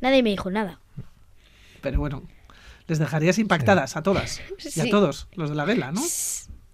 Nadie 0.00 0.22
me 0.22 0.30
dijo 0.30 0.50
nada. 0.50 0.80
Pero 1.82 1.98
bueno, 1.98 2.22
les 2.86 2.98
dejarías 2.98 3.38
impactadas 3.38 3.96
a 3.96 4.02
todas. 4.02 4.40
Y 4.74 4.80
a 4.80 4.90
todos, 4.90 5.28
los 5.34 5.50
de 5.50 5.56
la 5.56 5.64
vela, 5.64 5.92
¿no? 5.92 6.02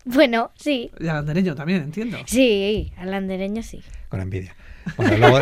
Bueno, 0.04 0.50
sí. 0.56 0.90
Y 0.98 1.08
al 1.08 1.16
andereño 1.18 1.54
también, 1.54 1.82
entiendo. 1.82 2.18
Sí, 2.26 2.92
al 2.96 3.14
andereño 3.14 3.62
sí. 3.62 3.82
Con 4.08 4.20
envidia. 4.20 4.56
Bueno, 4.96 5.16
luego, 5.16 5.38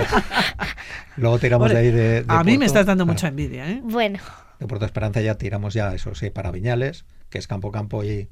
luego 1.16 1.38
tiramos 1.38 1.70
de 1.70 1.78
ahí 1.78 1.90
de, 1.90 2.22
de 2.22 2.24
a 2.28 2.44
mí 2.44 2.52
me 2.52 2.58
Puerto- 2.58 2.64
estás 2.66 2.86
dando 2.86 3.04
claro, 3.04 3.14
mucha 3.14 3.28
envidia, 3.28 3.70
¿eh? 3.70 3.80
Bueno, 3.82 4.18
De 4.58 4.66
Puerto 4.66 4.84
Esperanza 4.86 5.20
ya 5.20 5.36
tiramos 5.36 5.74
ya, 5.74 5.94
eso 5.94 6.14
sí, 6.14 6.30
para 6.30 6.50
Viñales, 6.50 7.04
que 7.30 7.38
es 7.38 7.46
campo 7.46 7.70
campo 7.72 8.04
y 8.04 8.28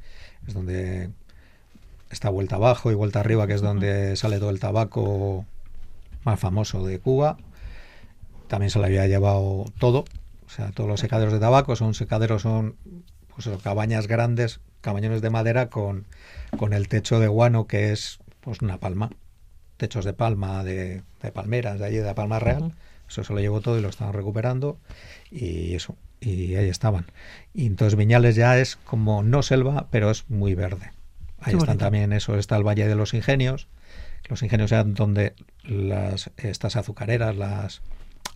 es 0.46 0.54
donde 0.54 1.10
está 2.10 2.30
vuelta 2.30 2.56
abajo 2.56 2.90
y 2.90 2.94
vuelta 2.94 3.20
arriba, 3.20 3.46
que 3.46 3.54
es 3.54 3.60
donde 3.60 4.16
sale 4.16 4.38
todo 4.38 4.50
el 4.50 4.60
tabaco 4.60 5.44
más 6.24 6.38
famoso 6.40 6.84
de 6.86 6.98
Cuba. 6.98 7.36
También 8.48 8.70
se 8.70 8.78
le 8.78 8.86
había 8.86 9.06
llevado 9.06 9.66
todo, 9.78 10.04
o 10.46 10.50
sea, 10.50 10.70
todos 10.72 10.88
los 10.88 11.00
secaderos 11.00 11.32
de 11.34 11.38
tabaco 11.40 11.76
son 11.76 11.92
secaderos, 11.94 12.42
son 12.42 12.76
pues 13.34 13.46
eso, 13.46 13.58
cabañas 13.58 14.06
grandes, 14.06 14.60
cabañones 14.80 15.20
de 15.20 15.30
madera 15.30 15.68
con, 15.68 16.06
con 16.56 16.72
el 16.72 16.88
techo 16.88 17.20
de 17.20 17.28
guano 17.28 17.66
que 17.66 17.92
es 17.92 18.18
pues 18.40 18.62
una 18.62 18.78
palma. 18.78 19.10
Techos 19.78 20.04
de 20.04 20.12
palma, 20.12 20.62
de, 20.62 21.02
de 21.22 21.32
palmeras, 21.32 21.78
de 21.78 21.86
allí, 21.86 21.96
de 21.96 22.04
la 22.04 22.14
Palma 22.14 22.38
Real. 22.38 22.74
Eso 23.08 23.24
se 23.24 23.32
lo 23.32 23.40
llevó 23.40 23.62
todo 23.62 23.78
y 23.78 23.80
lo 23.80 23.88
estaban 23.88 24.12
recuperando. 24.12 24.76
Y 25.30 25.74
eso, 25.74 25.96
y 26.20 26.54
ahí 26.56 26.68
estaban. 26.68 27.06
Y 27.54 27.64
entonces 27.66 27.96
Viñales 27.96 28.36
ya 28.36 28.58
es 28.58 28.76
como 28.76 29.22
no 29.22 29.42
selva, 29.42 29.86
pero 29.90 30.10
es 30.10 30.28
muy 30.28 30.54
verde. 30.54 30.92
Ahí 31.40 31.44
Qué 31.44 31.50
están 31.52 31.58
bonito. 31.60 31.84
también, 31.84 32.12
eso 32.12 32.36
está 32.36 32.56
el 32.56 32.64
Valle 32.66 32.86
de 32.86 32.94
los 32.94 33.14
Ingenios. 33.14 33.68
Los 34.28 34.42
ingenios 34.42 34.72
eran 34.72 34.92
donde 34.92 35.32
las, 35.62 36.30
estas 36.36 36.76
azucareras, 36.76 37.34
las, 37.36 37.80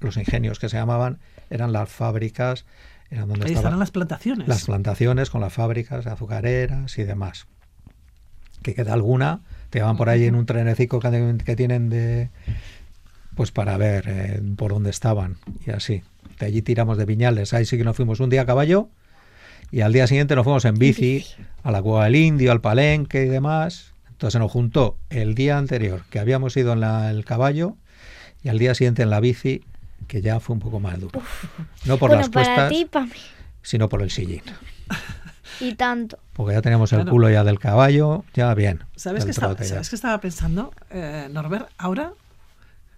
los 0.00 0.16
ingenios 0.16 0.59
que 0.59 0.70
se 0.70 0.78
llamaban, 0.78 1.18
eran 1.50 1.72
las 1.72 1.90
fábricas, 1.90 2.64
eran 3.11 3.28
donde 3.28 3.46
Ahí 3.46 3.52
estaban 3.52 3.78
las 3.78 3.90
plantaciones. 3.90 4.48
las 4.48 4.64
plantaciones 4.64 5.28
con 5.28 5.42
las 5.42 5.52
fábricas 5.52 6.07
azucareras 6.07 6.96
y 6.96 7.02
demás. 7.05 7.46
Que 8.62 8.74
queda 8.74 8.94
alguna, 8.94 9.40
te 9.72 9.80
van 9.80 9.96
por 9.96 10.11
ahí 10.11 10.24
en 10.26 10.35
un 10.35 10.44
trenecico 10.44 11.00
que, 11.00 11.38
que 11.44 11.56
tienen 11.56 11.88
de 11.88 12.28
pues 13.35 13.50
para 13.50 13.78
ver 13.78 14.04
eh, 14.06 14.42
por 14.56 14.72
dónde 14.72 14.90
estaban 14.90 15.38
y 15.66 15.70
así. 15.70 16.02
De 16.38 16.44
allí 16.46 16.61
tiramos 16.61 16.98
de 16.98 17.06
Viñales, 17.06 17.54
ahí 17.54 17.64
sí 17.64 17.78
que 17.78 17.85
nos 17.85 17.96
fuimos 17.96 18.20
un 18.20 18.28
día 18.28 18.42
a 18.42 18.46
caballo 18.46 18.90
y 19.70 19.80
al 19.80 19.94
día 19.94 20.06
siguiente 20.06 20.35
nos 20.37 20.44
fuimos 20.44 20.66
en 20.66 20.74
bici 20.74 21.24
a 21.62 21.70
la 21.72 21.80
Cueva 21.80 22.04
del 22.04 22.16
Indio, 22.16 22.52
al 22.52 22.61
Palenque 22.61 23.24
y 23.24 23.28
demás. 23.28 23.92
Entonces 24.11 24.35
se 24.35 24.38
nos 24.38 24.52
juntó 24.52 24.98
el 25.08 25.35
día 25.35 25.56
anterior 25.56 26.02
que 26.11 26.18
habíamos 26.18 26.54
ido 26.58 26.74
en 26.74 26.80
la- 26.80 27.11
el 27.11 27.24
caballo 27.24 27.76
y 28.44 28.50
al 28.50 28.58
día 28.58 28.74
siguiente 28.74 29.02
en 29.02 29.08
la 29.08 29.20
bici 29.20 29.64
que 30.06 30.20
ya 30.20 30.38
fue 30.38 30.52
un 30.52 30.61
poco 30.61 30.78
más 30.80 31.00
duro. 31.00 31.22
No 31.87 31.96
por 31.96 32.11
bueno, 32.11 32.20
las 32.20 32.28
para 32.28 32.44
cuestas, 32.44 32.68
ti, 32.68 32.85
para 32.85 33.06
mí. 33.06 33.12
sino 33.62 33.88
por 33.88 34.02
el 34.02 34.11
sillín. 34.11 34.42
Y 35.62 35.75
tanto. 35.75 36.18
Porque 36.33 36.55
ya 36.55 36.62
teníamos 36.62 36.92
el 36.92 36.98
Claro. 37.01 37.11
culo 37.12 37.31
ya 37.31 37.44
del 37.44 37.59
caballo, 37.59 38.25
ya 38.35 38.53
bien. 38.55 38.85
¿Sabes 38.96 39.25
que, 39.25 39.31
estaba. 39.31 39.57
¿Sabes 39.62 39.88
que 39.90 39.96
estaba 39.96 40.18
pensando, 40.20 40.72
eh, 40.90 41.29
Norbert? 41.31 41.68
Ahora, 41.79 42.12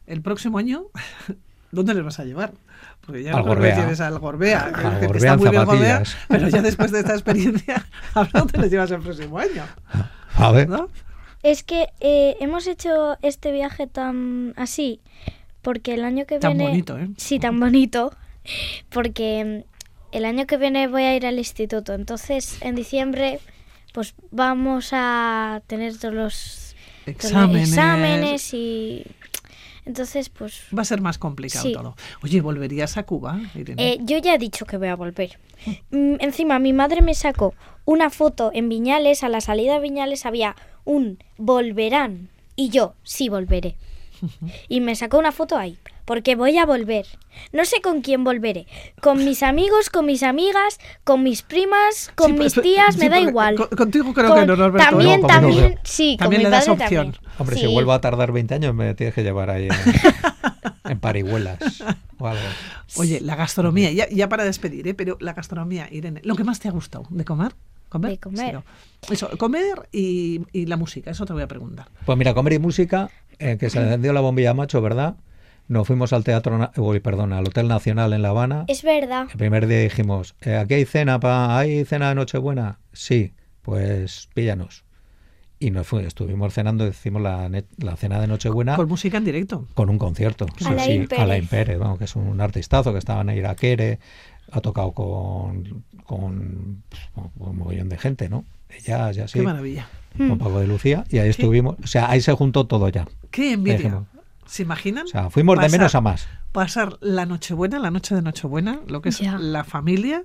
el 0.07 0.23
próximo 0.23 0.59
año, 0.59 0.85
¿dónde 1.73 1.95
les 1.95 2.05
vas 2.05 2.19
a 2.21 2.25
llevar? 2.25 2.53
Porque 3.05 3.23
ya 3.23 3.35
Al 3.37 3.45
no 3.45 3.55
lleves 3.55 4.01
al 4.01 4.19
Gorbea, 4.19 4.73
que- 4.73 4.87
Al 4.87 5.01
que 5.01 5.07
Gorbea 5.07 5.17
está 5.17 5.33
en 5.35 5.39
muy 5.41 5.51
bien 5.51 5.65
Gorbea, 5.65 6.03
pero 6.29 6.49
ya 6.49 6.63
después 6.63 6.91
de 6.91 7.01
esta 7.01 7.13
experiencia, 7.19 7.85
¿a 8.15 8.25
dónde 8.33 8.59
les 8.59 8.71
llevas 8.71 8.91
el 8.93 9.01
próximo 9.01 9.39
año? 9.39 9.63
A 10.37 10.51
ver, 10.53 10.69
¿No? 10.69 10.89
Es 11.43 11.63
que 11.63 11.89
eh, 12.01 12.37
hemos 12.41 12.67
hecho 12.67 13.19
este 13.21 13.53
viaje 13.53 13.87
tan 13.87 14.55
así 14.57 15.03
porque 15.61 15.93
el 15.93 16.05
año 16.05 16.25
que 16.25 16.39
Tan 16.39 16.53
viene... 16.57 16.71
bonito, 16.71 16.99
¿eh? 16.99 17.11
Sí, 17.19 17.39
tan 17.39 17.61
bonito. 17.61 18.15
Porque 18.89 19.65
el 20.15 20.25
año 20.25 20.47
que 20.47 20.57
viene 20.57 20.87
voy 20.89 21.03
a 21.03 21.15
ir 21.17 21.27
al 21.27 21.39
instituto. 21.39 21.93
Entonces, 21.95 22.57
en 22.63 22.75
diciembre, 22.75 23.41
pues 23.93 24.15
vamos 24.31 24.91
a 24.93 25.61
tener 25.67 25.97
todos 25.99 26.15
los 26.15 26.77
Exámenes. 27.07 27.69
exámenes 27.71 28.55
y... 28.55 29.05
Entonces, 29.87 30.31
pues... 30.31 30.63
Va 30.77 30.81
a 30.81 30.85
ser 30.87 31.03
más 31.03 31.19
complicado 31.19 31.63
Sí. 31.67 31.75
todo. 31.75 31.95
Oye, 32.23 32.41
¿volverías 32.41 32.97
a 32.97 33.03
Cuba, 33.03 33.39
Irene? 33.55 33.93
Eh, 33.93 33.99
yo 34.01 34.17
ya 34.17 34.35
he 34.35 34.39
dicho 34.39 34.65
que 34.65 34.79
voy 34.79 34.89
a 34.89 34.97
volver. 34.97 35.39
Mm, 35.91 36.15
encima, 36.21 36.59
mi 36.59 36.73
madre 36.73 37.03
me 37.03 37.15
sacó 37.15 37.55
una 37.85 38.09
foto 38.09 38.51
en 38.55 38.71
Viñales. 38.71 39.23
A 39.25 39.29
la 39.29 39.43
salida 39.43 39.75
de 39.75 39.81
Viñales 39.81 40.25
había 40.25 40.57
un 40.85 41.19
volverán. 41.37 42.31
Y 42.57 42.71
yo, 42.71 42.95
sí 43.03 43.29
volveré. 43.29 43.77
Y 44.69 44.81
me 44.81 44.97
sacó 44.97 45.19
una 45.19 45.33
foto 45.33 45.59
ahí. 45.59 45.77
Porque 46.05 46.37
voy 46.37 46.59
a 46.59 46.67
volver. 46.67 47.07
No 47.53 47.65
sé 47.65 47.81
con 47.83 48.03
quién 48.03 48.25
volveré. 48.25 48.67
Con 49.01 49.25
mis 49.25 49.43
amigos, 49.43 49.89
con 49.91 50.05
mis 50.07 50.23
amigas, 50.23 50.79
con 51.03 51.23
mis 51.23 51.43
primas, 51.43 52.13
con 52.15 52.33
Sí, 52.33 52.39
mis 52.39 52.55
tías, 52.55 52.95
sí, 52.95 53.01
me 53.01 53.09
da 53.09 53.21
igual. 53.21 53.57
con- 53.57 53.69
contigo 53.69 54.13
creo 54.13 54.29
Con- 54.31 54.41
que 54.41 54.47
no, 54.47 54.57
Norberto. 54.57 54.91
También, 54.91 55.21
No, 55.23 55.27
también, 55.27 55.71
no. 55.75 55.81
sí, 55.83 56.17
También 56.19 56.43
con 56.43 56.51
le 56.51 56.57
mi 56.57 56.61
das 56.61 56.69
opción. 56.69 57.13
también. 57.13 57.15
hombre, 57.39 57.57
Sí. 57.57 57.63
si 57.63 57.73
vuelvo 57.73 57.93
a 57.93 58.01
tardar 58.01 58.33
20 58.33 58.55
años 58.55 58.75
me 58.75 58.95
tienes 58.95 59.15
que 59.15 59.23
llevar 59.23 59.49
ahí 59.51 59.69
en, 59.69 59.73
en 60.91 61.01
parihuelas 61.01 61.59
o 62.19 62.27
algo. 62.29 62.43
Oye, 62.97 63.21
la 63.21 63.35
gastronomía, 63.37 63.91
ya, 63.93 64.09
ya 64.11 64.29
para 64.29 64.45
despedir, 64.45 64.87
¿eh? 64.89 64.95
pero 64.95 65.17
la 65.21 65.33
gastronomía, 65.33 65.89
Irene, 65.91 66.21
lo 66.25 66.37
que 66.37 66.45
más 66.45 66.61
te 66.61 66.69
ha 66.69 66.73
gustado 66.73 67.07
de 67.11 67.25
comer. 67.25 67.55
¿Comer? 67.89 68.11
De 68.13 68.19
comer. 68.19 68.47
Sí, 68.47 68.53
no. 68.53 68.65
Eso, 69.13 69.31
comer 69.39 69.89
y, 69.93 70.43
y 70.53 70.67
la 70.67 70.77
música, 70.77 71.11
eso 71.13 71.25
te 71.27 71.33
voy 71.33 71.43
a 71.43 71.49
preguntar. 71.49 71.87
Pues 72.05 72.19
mira, 72.19 72.35
comer 72.35 72.55
y 72.55 72.59
música, 72.59 73.09
eh, 73.39 73.57
que 73.59 73.71
se 73.71 73.81
encendió 73.81 74.13
la 74.13 74.21
bombilla 74.21 74.53
macho, 74.53 74.81
¿verdad? 74.83 75.15
Nos 75.67 75.87
fuimos 75.87 76.13
al 76.13 76.25
Teatro, 76.25 76.71
uy, 76.77 77.01
perdón, 77.01 77.33
al 77.33 77.47
Hotel 77.47 77.69
Nacional 77.69 78.13
en 78.13 78.21
La 78.23 78.29
Habana. 78.29 78.65
Es 78.69 78.83
verdad. 78.83 79.27
El 79.31 79.39
primer 79.39 79.67
día 79.67 79.81
dijimos, 79.81 80.35
eh, 80.43 80.57
¿aquí 80.57 80.75
hay 80.75 80.85
cena? 80.85 81.19
Pa 81.21 81.59
¿Hay 81.59 81.85
cena 81.87 82.11
de 82.11 82.15
Nochebuena? 82.17 82.79
Sí, 82.93 83.33
pues 83.63 84.29
píllanos. 84.35 84.85
Y 85.59 85.71
nos 85.71 85.87
fuimos, 85.87 86.09
estuvimos 86.09 86.53
cenando, 86.53 86.87
hicimos 86.87 87.23
la, 87.23 87.49
la 87.79 87.97
cena 87.97 88.21
de 88.21 88.27
Nochebuena 88.27 88.77
Con 88.77 88.89
música 88.89 89.17
en 89.17 89.25
directo. 89.25 89.67
con 89.73 89.89
un 89.89 89.99
concierto. 89.99 90.47
Alain 90.67 91.07
Pérez. 91.09 91.23
Alain 91.25 91.47
Pérez, 91.47 91.79
vamos, 91.79 91.99
que 91.99 92.05
es 92.05 92.15
un 92.17 92.39
artistazo 92.43 92.93
que 92.93 92.99
estaba 92.99 93.23
en 93.23 93.31
Iraquere, 93.31 93.99
ha 94.53 94.61
tocado 94.61 94.93
con, 94.93 95.85
con, 96.05 96.83
pues, 96.91 97.01
un 97.39 97.57
mogollón 97.57 97.89
de 97.89 97.97
gente, 97.97 98.29
¿no? 98.29 98.45
Ella, 98.69 99.11
ya 99.13 99.27
sí, 99.29 99.39
Qué 99.39 99.45
maravilla. 99.45 99.89
con 100.19 100.37
Paco 100.39 100.61
de 100.61 100.67
Lucía, 100.67 101.05
y 101.09 101.19
ahí 101.19 101.31
estuvimos, 101.31 101.77
o 101.83 101.87
sea, 101.87 102.11
ahí 102.11 102.21
se 102.21 102.33
juntó 102.33 102.67
todo 102.67 102.89
ya. 102.91 103.07
Qué 103.31 103.53
envidia. 103.53 103.77
Dijimos. 103.79 104.05
¿Se 104.47 104.63
imaginan? 104.63 105.05
O 105.05 105.09
sea, 105.09 105.31
fuimos 105.31 105.59
de 105.59 105.69
menos 105.69 105.95
a 105.95 106.01
más. 106.01 106.29
Pasar 106.53 106.99
la 107.01 107.27
Nochebuena, 107.27 107.79
la 107.79 107.91
noche 107.91 108.15
de 108.15 108.23
Nochebuena, 108.23 108.81
lo 108.87 109.03
que 109.03 109.09
es 109.09 109.21
la 109.21 109.65
familia 109.65 110.25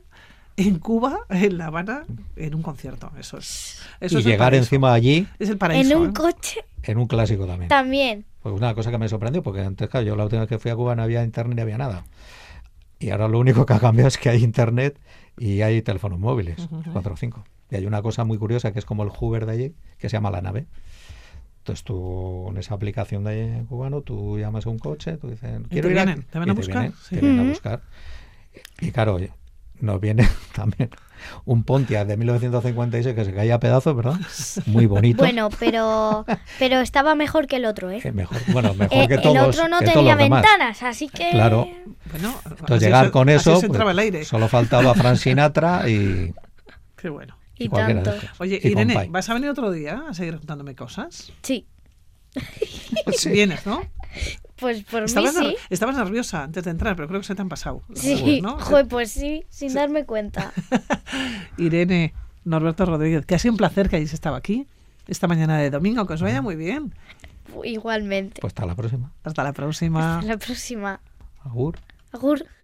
en 0.58 0.79
Cuba, 0.79 1.21
en 1.29 1.58
La 1.58 1.67
Habana, 1.67 2.05
en 2.36 2.53
un 2.53 2.62
concierto. 2.62 3.12
Eso 3.17 3.38
es. 3.38 3.82
Eso 3.99 4.17
y 4.17 4.19
es 4.19 4.25
llegar 4.25 4.53
encima 4.53 4.93
allí 4.93 5.27
Es 5.39 5.49
el 5.49 5.58
paraíso. 5.58 5.91
En 5.91 5.97
un 5.97 6.10
¿eh? 6.10 6.13
coche 6.13 6.65
en 6.84 6.97
un 6.97 7.08
clásico 7.08 7.45
también. 7.45 7.69
también. 7.69 8.25
Pues 8.41 8.55
una 8.55 8.73
cosa 8.73 8.91
que 8.91 8.97
me 8.97 9.10
sorprendió, 9.10 9.43
porque 9.43 9.62
antes, 9.62 9.89
claro, 9.89 10.05
yo 10.05 10.15
la 10.15 10.23
última 10.23 10.41
vez 10.41 10.49
que 10.49 10.60
fui 10.60 10.71
a 10.71 10.75
Cuba 10.75 10.95
no 10.95 11.03
había 11.03 11.23
internet 11.23 11.55
ni 11.55 11.62
había 11.62 11.77
nada. 11.77 12.05
Y 12.99 13.12
ahora 13.12 13.27
lo 13.27 13.39
único 13.39 13.65
que 13.65 13.73
ha 13.73 13.79
cambiado 13.79 14.08
es 14.08 14.17
que 14.17 14.29
hay 14.29 14.43
internet 14.43 14.99
y 15.38 15.62
hay 15.62 15.82
teléfonos 15.82 16.19
móviles, 16.19 16.67
cuatro 16.91 17.13
o 17.13 17.17
cinco. 17.17 17.43
Y 17.69 17.75
hay 17.75 17.86
una 17.86 18.01
cosa 18.01 18.23
muy 18.23 18.38
curiosa 18.38 18.73
que 18.73 18.79
es 18.79 18.86
como 18.86 19.03
el 19.03 19.10
Hoover 19.10 19.45
de 19.45 19.51
allí, 19.51 19.75
que 19.97 20.10
se 20.10 20.17
llama 20.17 20.32
la 20.32 20.41
nave. 20.41 20.65
Entonces 21.69 21.84
tú, 21.84 22.47
en 22.49 22.58
esa 22.58 22.73
aplicación 22.73 23.23
de 23.23 23.63
cubano, 23.69 24.01
tú 24.01 24.39
llamas 24.39 24.65
a 24.65 24.69
un 24.69 24.79
coche, 24.79 25.17
tú 25.17 25.29
dices, 25.29 25.51
quiero 25.69 25.88
ir 25.91 25.99
a-". 25.99 26.05
vienen, 26.05 26.23
te 26.23 26.39
van 26.39 26.49
a 26.49 26.53
y 26.53 26.55
buscar, 26.55 26.77
vienen, 26.77 26.93
sí. 27.08 27.15
te 27.15 27.21
vienen 27.21 27.39
a 27.39 27.43
buscar. 27.49 27.82
Y 28.82 28.89
claro, 28.91 29.13
oye, 29.15 29.32
nos 29.79 30.01
viene 30.01 30.27
también 30.55 30.89
un 31.45 31.63
Pontiac 31.63 32.08
de 32.08 32.17
1956 32.17 33.13
que 33.15 33.23
se 33.23 33.34
caía 33.36 33.53
a 33.55 33.60
pedazos, 33.60 33.95
¿verdad? 33.95 34.15
Muy 34.65 34.88
bonito. 34.88 35.21
Bueno, 35.21 35.49
pero 35.60 36.25
pero 36.58 36.79
estaba 36.79 37.13
mejor 37.13 37.45
que 37.45 37.58
el 37.58 37.65
otro, 37.65 37.91
¿eh? 37.91 38.01
Eh, 38.03 38.12
mejor, 38.13 38.39
bueno, 38.47 38.73
mejor 38.73 38.97
Eh, 39.03 39.08
que 39.08 39.13
el 39.29 39.38
otro 39.38 39.67
no 39.67 39.79
tenía 39.82 40.15
ventanas, 40.15 40.82
así 40.82 41.08
que 41.08 41.29
Claro. 41.29 41.67
Bueno, 42.12 42.34
Entonces 42.49 42.82
llegar 42.82 43.05
se- 43.05 43.12
con 43.12 43.29
así 43.29 43.38
eso, 43.51 43.62
pues, 43.67 43.79
el 43.79 43.99
aire. 43.99 44.25
solo 44.25 44.47
faltaba 44.47 44.95
Frank 44.95 45.17
Sinatra 45.17 45.88
y, 45.88 46.34
Qué 46.95 47.10
bueno. 47.10 47.36
Y 47.59 47.69
tanto. 47.69 48.13
Oye, 48.39 48.59
Y 48.63 48.69
Irene, 48.69 48.93
Compay. 48.93 49.09
¿vas 49.09 49.29
a 49.29 49.33
venir 49.35 49.49
otro 49.49 49.71
día 49.71 50.03
a 50.09 50.13
seguir 50.13 50.37
contándome 50.37 50.75
cosas? 50.75 51.31
Sí, 51.43 51.67
Vienes, 53.25 53.65
¿no? 53.65 53.81
pues 54.55 54.83
por 54.83 55.01
mí 55.01 55.05
Estabas, 55.05 55.35
ner- 55.35 55.49
sí. 55.51 55.55
estabas 55.69 55.95
nerviosa 55.95 56.43
antes 56.43 56.63
de 56.63 56.71
entrar, 56.71 56.95
pero 56.95 57.07
creo 57.07 57.21
que 57.21 57.27
se 57.27 57.33
te 57.35 57.41
han 57.41 57.49
pasado. 57.49 57.81
Sí, 57.95 58.41
¿no? 58.41 58.57
joder, 58.59 58.87
pues 58.87 59.11
sí, 59.11 59.45
sin 59.49 59.73
darme 59.73 60.05
cuenta. 60.05 60.51
Irene, 61.57 62.13
Norberto 62.43 62.85
Rodríguez, 62.85 63.25
que 63.25 63.35
ha 63.35 63.39
sido 63.39 63.53
un 63.53 63.57
placer 63.57 63.89
que 63.89 63.95
hayáis 63.97 64.13
estado 64.13 64.35
aquí 64.35 64.67
esta 65.07 65.27
mañana 65.27 65.57
de 65.57 65.69
domingo. 65.69 66.05
Que 66.05 66.13
os 66.13 66.21
vaya 66.21 66.41
muy 66.41 66.55
bien. 66.55 66.93
Igualmente. 67.63 68.41
pues 68.41 68.51
hasta 68.51 68.65
la 68.65 68.75
próxima. 68.75 69.11
Hasta 69.23 69.43
la 69.43 69.53
próxima. 69.53 70.17
Hasta 70.19 70.27
la 70.27 70.37
próxima. 70.37 70.99
Agur. 71.43 71.79
Agur. 72.11 72.45